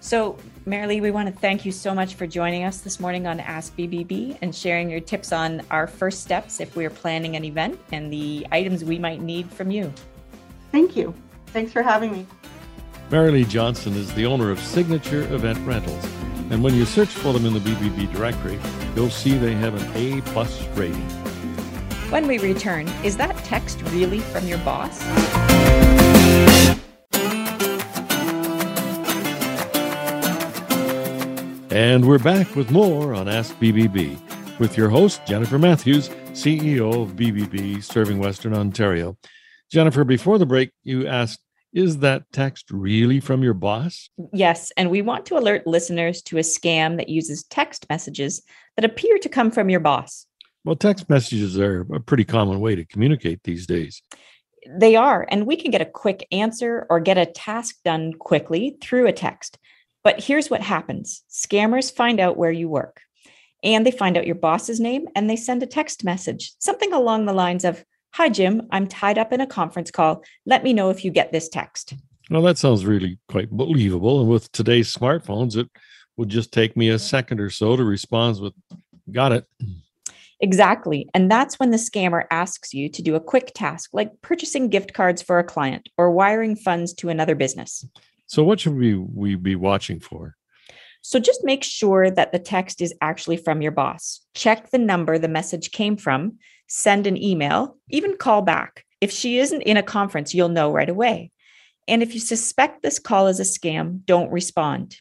So, 0.01 0.39
Marilee, 0.67 1.01
we 1.01 1.11
want 1.11 1.29
to 1.29 1.41
thank 1.41 1.65
you 1.65 1.73
so 1.73 1.95
much 1.95 2.15
for 2.15 2.27
joining 2.27 2.65
us 2.65 2.79
this 2.79 3.01
morning 3.01 3.27
on 3.27 3.41
Ask 3.41 3.77
BBB 3.77 4.39
and 4.43 4.55
sharing 4.55 4.91
your 4.91 5.01
tips 5.01 5.33
on 5.33 5.63
our 5.71 5.87
first 5.87 6.23
steps 6.23 6.61
if 6.61 6.77
we're 6.77 6.91
planning 6.91 7.35
an 7.35 7.45
event 7.45 7.79
and 7.93 8.13
the 8.13 8.47
items 8.53 8.85
we 8.85 8.99
might 8.99 9.21
need 9.21 9.51
from 9.51 9.71
you. 9.71 9.93
Thank 10.73 10.97
you. 10.97 11.15
Thanks 11.47 11.73
for 11.73 11.83
having 11.83 12.13
me. 12.13 12.27
Marilee 13.11 13.49
Johnson 13.49 13.95
is 13.95 14.13
the 14.15 14.27
owner 14.27 14.51
of 14.51 14.59
Signature 14.59 15.23
Event 15.33 15.59
Rentals. 15.67 16.05
And 16.51 16.63
when 16.63 16.75
you 16.75 16.85
search 16.85 17.09
for 17.09 17.33
them 17.33 17.47
in 17.47 17.55
the 17.55 17.61
BBB 17.61 18.13
directory, 18.13 18.59
you'll 18.95 19.11
see 19.11 19.37
they 19.39 19.55
have 19.55 19.75
an 19.75 19.91
A 19.97 20.21
plus 20.33 20.63
rating. 20.77 21.09
When 22.11 22.27
we 22.27 22.39
return, 22.39 22.87
is 23.03 23.17
that 23.17 23.37
text 23.39 23.83
really 23.91 24.21
from 24.21 24.47
your 24.47 24.59
boss? 24.59 25.03
And 31.77 32.09
we're 32.09 32.19
back 32.19 32.57
with 32.57 32.71
more 32.71 33.13
on 33.13 33.29
Ask 33.29 33.55
BBB 33.57 34.59
with 34.59 34.79
your 34.79 34.89
host, 34.89 35.21
Jennifer 35.27 35.59
Matthews, 35.59 36.09
CEO 36.33 37.03
of 37.03 37.17
BBB 37.17 37.85
Serving 37.85 38.19
Western 38.19 38.55
Ontario. 38.55 39.19
Jennifer, 39.71 40.03
before 40.03 40.39
the 40.39 40.47
break, 40.47 40.71
you 40.85 41.07
asked 41.07 41.39
is 41.75 41.99
that 41.99 42.23
text 42.33 42.71
really 42.71 43.21
from 43.21 43.43
your 43.43 43.53
boss? 43.53 44.09
Yes. 44.33 44.73
And 44.79 44.89
we 44.89 45.03
want 45.03 45.27
to 45.27 45.37
alert 45.37 45.67
listeners 45.67 46.23
to 46.23 46.39
a 46.39 46.41
scam 46.41 46.97
that 46.97 47.11
uses 47.11 47.45
text 47.45 47.85
messages 47.91 48.41
that 48.77 48.87
appear 48.87 49.19
to 49.19 49.29
come 49.29 49.51
from 49.51 49.69
your 49.69 49.81
boss. 49.81 50.25
Well, 50.65 50.77
text 50.77 51.11
messages 51.11 51.59
are 51.59 51.83
a 51.93 52.01
pretty 52.01 52.25
common 52.25 52.59
way 52.61 52.75
to 52.75 52.87
communicate 52.87 53.43
these 53.45 53.67
days. 53.67 54.01
They 54.67 54.97
are. 54.97 55.27
And 55.29 55.47
we 55.47 55.57
can 55.57 55.71
get 55.71 55.83
a 55.83 55.85
quick 55.85 56.27
answer 56.33 56.87
or 56.89 57.01
get 57.01 57.19
a 57.19 57.27
task 57.27 57.77
done 57.85 58.15
quickly 58.15 58.79
through 58.81 59.09
a 59.09 59.13
text. 59.13 59.59
But 60.07 60.23
here's 60.23 60.49
what 60.49 60.61
happens 60.61 61.25
scammers 61.29 61.93
find 61.93 62.21
out 62.21 62.37
where 62.37 62.53
you 62.53 62.69
work 62.69 63.01
and 63.65 63.85
they 63.85 63.91
find 63.91 64.17
out 64.17 64.25
your 64.25 64.37
boss's 64.37 64.79
name 64.79 65.07
and 65.17 65.29
they 65.29 65.35
send 65.35 65.65
a 65.65 65.67
text 65.67 66.05
message, 66.05 66.53
something 66.61 66.93
along 66.93 67.27
the 67.27 67.33
lines 67.33 67.65
of, 67.65 67.85
Hi, 68.15 68.29
Jim, 68.29 68.69
I'm 68.71 68.87
tied 68.87 69.19
up 69.19 69.33
in 69.33 69.41
a 69.41 69.49
conference 69.49 69.91
call. 69.91 70.23
Let 70.45 70.63
me 70.63 70.73
know 70.73 70.91
if 70.91 71.05
you 71.05 71.11
get 71.11 71.33
this 71.33 71.49
text. 71.49 71.95
Well, 72.31 72.43
that 72.43 72.57
sounds 72.57 72.87
really 72.87 73.19
quite 73.29 73.51
believable. 73.51 74.21
And 74.21 74.31
with 74.31 74.53
today's 74.53 74.95
smartphones, 74.95 75.57
it 75.57 75.69
would 76.17 76.29
just 76.29 76.53
take 76.53 76.77
me 76.77 76.91
a 76.91 77.01
second 77.01 77.41
or 77.41 77.51
so 77.51 77.75
to 77.75 77.83
respond 77.83 78.41
with, 78.41 78.53
Got 79.11 79.33
it. 79.33 79.47
Exactly. 80.39 81.11
And 81.15 81.29
that's 81.29 81.59
when 81.59 81.73
the 81.73 81.79
scammer 81.79 82.27
asks 82.31 82.73
you 82.73 82.89
to 82.91 83.03
do 83.03 83.17
a 83.17 83.21
quick 83.21 83.51
task 83.57 83.91
like 83.93 84.13
purchasing 84.23 84.69
gift 84.69 84.95
cards 84.95 85.21
for 85.21 85.41
a 85.41 85.45
client 85.45 85.89
or 85.99 86.13
wiring 86.13 86.55
funds 86.55 86.95
to 86.95 87.09
another 87.09 87.35
business. 87.35 87.85
So, 88.27 88.43
what 88.43 88.61
should 88.61 88.75
we, 88.75 88.95
we 88.95 89.37
be 89.37 89.57
watching 89.57 90.01
for? 90.01 90.37
So, 91.03 91.19
just 91.19 91.45
make 91.45 91.63
sure 91.63 92.11
that 92.11 92.33
the 92.33 92.39
text 92.39 92.81
is 92.81 92.95
actually 93.01 93.37
from 93.37 93.63
your 93.63 93.73
boss. 93.73 94.21
Check 94.35 94.71
the 94.71 94.79
number 94.79 95.19
the 95.19 95.29
message 95.29 95.71
came 95.71 95.97
from, 95.97 96.39
send 96.69 97.07
an 97.07 97.17
email, 97.17 97.77
even 97.89 98.17
call 98.17 98.43
back. 98.43 98.85
If 99.01 99.13
she 99.13 99.39
isn't 99.39 99.63
in 99.63 99.77
a 99.77 99.83
conference, 99.83 100.35
you'll 100.35 100.49
know 100.49 100.73
right 100.73 100.89
away. 100.89 101.31
And 101.87 102.03
if 102.03 102.15
you 102.15 102.21
suspect 102.21 102.83
this 102.83 102.99
call 102.99 103.29
is 103.29 103.39
a 103.39 103.45
scam, 103.45 104.05
don't 104.05 104.33
respond. 104.33 105.01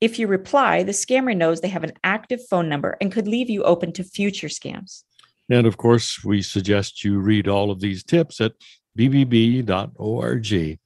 If 0.00 0.18
you 0.18 0.26
reply, 0.26 0.82
the 0.82 0.92
scammer 0.92 1.36
knows 1.36 1.60
they 1.60 1.68
have 1.68 1.84
an 1.84 1.94
active 2.04 2.40
phone 2.48 2.68
number 2.68 2.96
and 3.00 3.10
could 3.10 3.26
leave 3.26 3.48
you 3.48 3.62
open 3.64 3.92
to 3.94 4.04
future 4.04 4.48
scams. 4.48 5.02
And 5.48 5.66
of 5.66 5.76
course, 5.76 6.22
we 6.24 6.42
suggest 6.42 7.02
you 7.02 7.18
read 7.18 7.48
all 7.48 7.70
of 7.70 7.80
these 7.80 8.04
tips 8.04 8.40
at 8.40 8.52
bbb.org. 8.98 10.78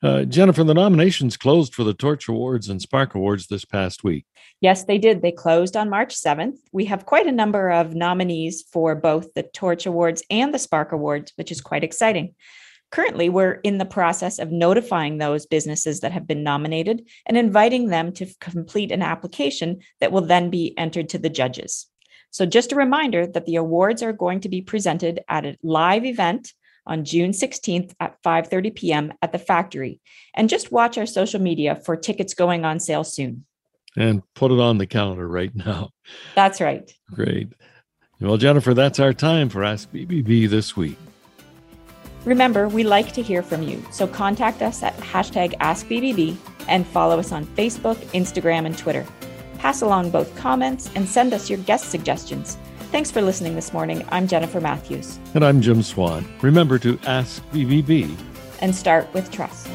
Uh, 0.00 0.24
Jennifer, 0.24 0.62
the 0.62 0.74
nominations 0.74 1.36
closed 1.36 1.74
for 1.74 1.82
the 1.82 1.94
Torch 1.94 2.28
Awards 2.28 2.68
and 2.68 2.80
Spark 2.80 3.16
Awards 3.16 3.48
this 3.48 3.64
past 3.64 4.04
week. 4.04 4.24
Yes, 4.60 4.84
they 4.84 4.96
did. 4.96 5.22
They 5.22 5.32
closed 5.32 5.76
on 5.76 5.90
March 5.90 6.14
7th. 6.14 6.56
We 6.72 6.84
have 6.84 7.04
quite 7.04 7.26
a 7.26 7.32
number 7.32 7.70
of 7.70 7.96
nominees 7.96 8.62
for 8.72 8.94
both 8.94 9.34
the 9.34 9.42
Torch 9.42 9.86
Awards 9.86 10.22
and 10.30 10.54
the 10.54 10.58
Spark 10.58 10.92
Awards, 10.92 11.32
which 11.34 11.50
is 11.50 11.60
quite 11.60 11.82
exciting. 11.82 12.34
Currently, 12.90 13.28
we're 13.28 13.54
in 13.64 13.78
the 13.78 13.84
process 13.84 14.38
of 14.38 14.52
notifying 14.52 15.18
those 15.18 15.46
businesses 15.46 16.00
that 16.00 16.12
have 16.12 16.26
been 16.26 16.42
nominated 16.42 17.06
and 17.26 17.36
inviting 17.36 17.88
them 17.88 18.12
to 18.14 18.26
complete 18.40 18.92
an 18.92 19.02
application 19.02 19.80
that 20.00 20.12
will 20.12 20.22
then 20.22 20.48
be 20.48 20.78
entered 20.78 21.08
to 21.10 21.18
the 21.18 21.28
judges. 21.28 21.86
So, 22.30 22.46
just 22.46 22.72
a 22.72 22.76
reminder 22.76 23.26
that 23.26 23.46
the 23.46 23.56
awards 23.56 24.02
are 24.02 24.12
going 24.12 24.40
to 24.40 24.48
be 24.48 24.62
presented 24.62 25.20
at 25.28 25.44
a 25.44 25.56
live 25.62 26.04
event 26.04 26.52
on 26.88 27.04
June 27.04 27.30
16th 27.30 27.92
at 28.00 28.20
5:30 28.22 28.74
p.m. 28.74 29.12
at 29.22 29.32
the 29.32 29.38
factory. 29.38 30.00
And 30.34 30.48
just 30.48 30.72
watch 30.72 30.98
our 30.98 31.06
social 31.06 31.40
media 31.40 31.76
for 31.76 31.96
tickets 31.96 32.34
going 32.34 32.64
on 32.64 32.80
sale 32.80 33.04
soon. 33.04 33.44
And 33.96 34.22
put 34.34 34.50
it 34.50 34.60
on 34.60 34.78
the 34.78 34.86
calendar 34.86 35.28
right 35.28 35.54
now. 35.54 35.90
That's 36.34 36.60
right. 36.60 36.90
Great. 37.10 37.52
Well, 38.20 38.36
Jennifer, 38.36 38.74
that's 38.74 38.98
our 38.98 39.12
time 39.12 39.48
for 39.48 39.62
Ask 39.62 39.92
BBB 39.92 40.48
this 40.48 40.76
week. 40.76 40.96
Remember, 42.24 42.68
we 42.68 42.82
like 42.82 43.12
to 43.12 43.22
hear 43.22 43.42
from 43.42 43.62
you, 43.62 43.82
so 43.92 44.06
contact 44.06 44.60
us 44.60 44.82
at 44.82 44.96
hashtag 44.96 45.56
AskBBB 45.58 46.36
and 46.68 46.86
follow 46.86 47.18
us 47.18 47.32
on 47.32 47.46
Facebook, 47.46 47.96
Instagram, 48.12 48.66
and 48.66 48.76
Twitter. 48.76 49.06
Pass 49.58 49.82
along 49.82 50.10
both 50.10 50.34
comments 50.36 50.90
and 50.94 51.08
send 51.08 51.32
us 51.32 51.48
your 51.48 51.58
guest 51.60 51.90
suggestions. 51.90 52.58
Thanks 52.90 53.10
for 53.10 53.20
listening 53.20 53.54
this 53.54 53.74
morning. 53.74 54.02
I'm 54.08 54.26
Jennifer 54.26 54.62
Matthews. 54.62 55.18
And 55.34 55.44
I'm 55.44 55.60
Jim 55.60 55.82
Swan. 55.82 56.26
Remember 56.40 56.78
to 56.78 56.98
ask 57.04 57.44
BBB 57.50 58.16
and 58.60 58.74
start 58.74 59.12
with 59.12 59.30
trust. 59.30 59.68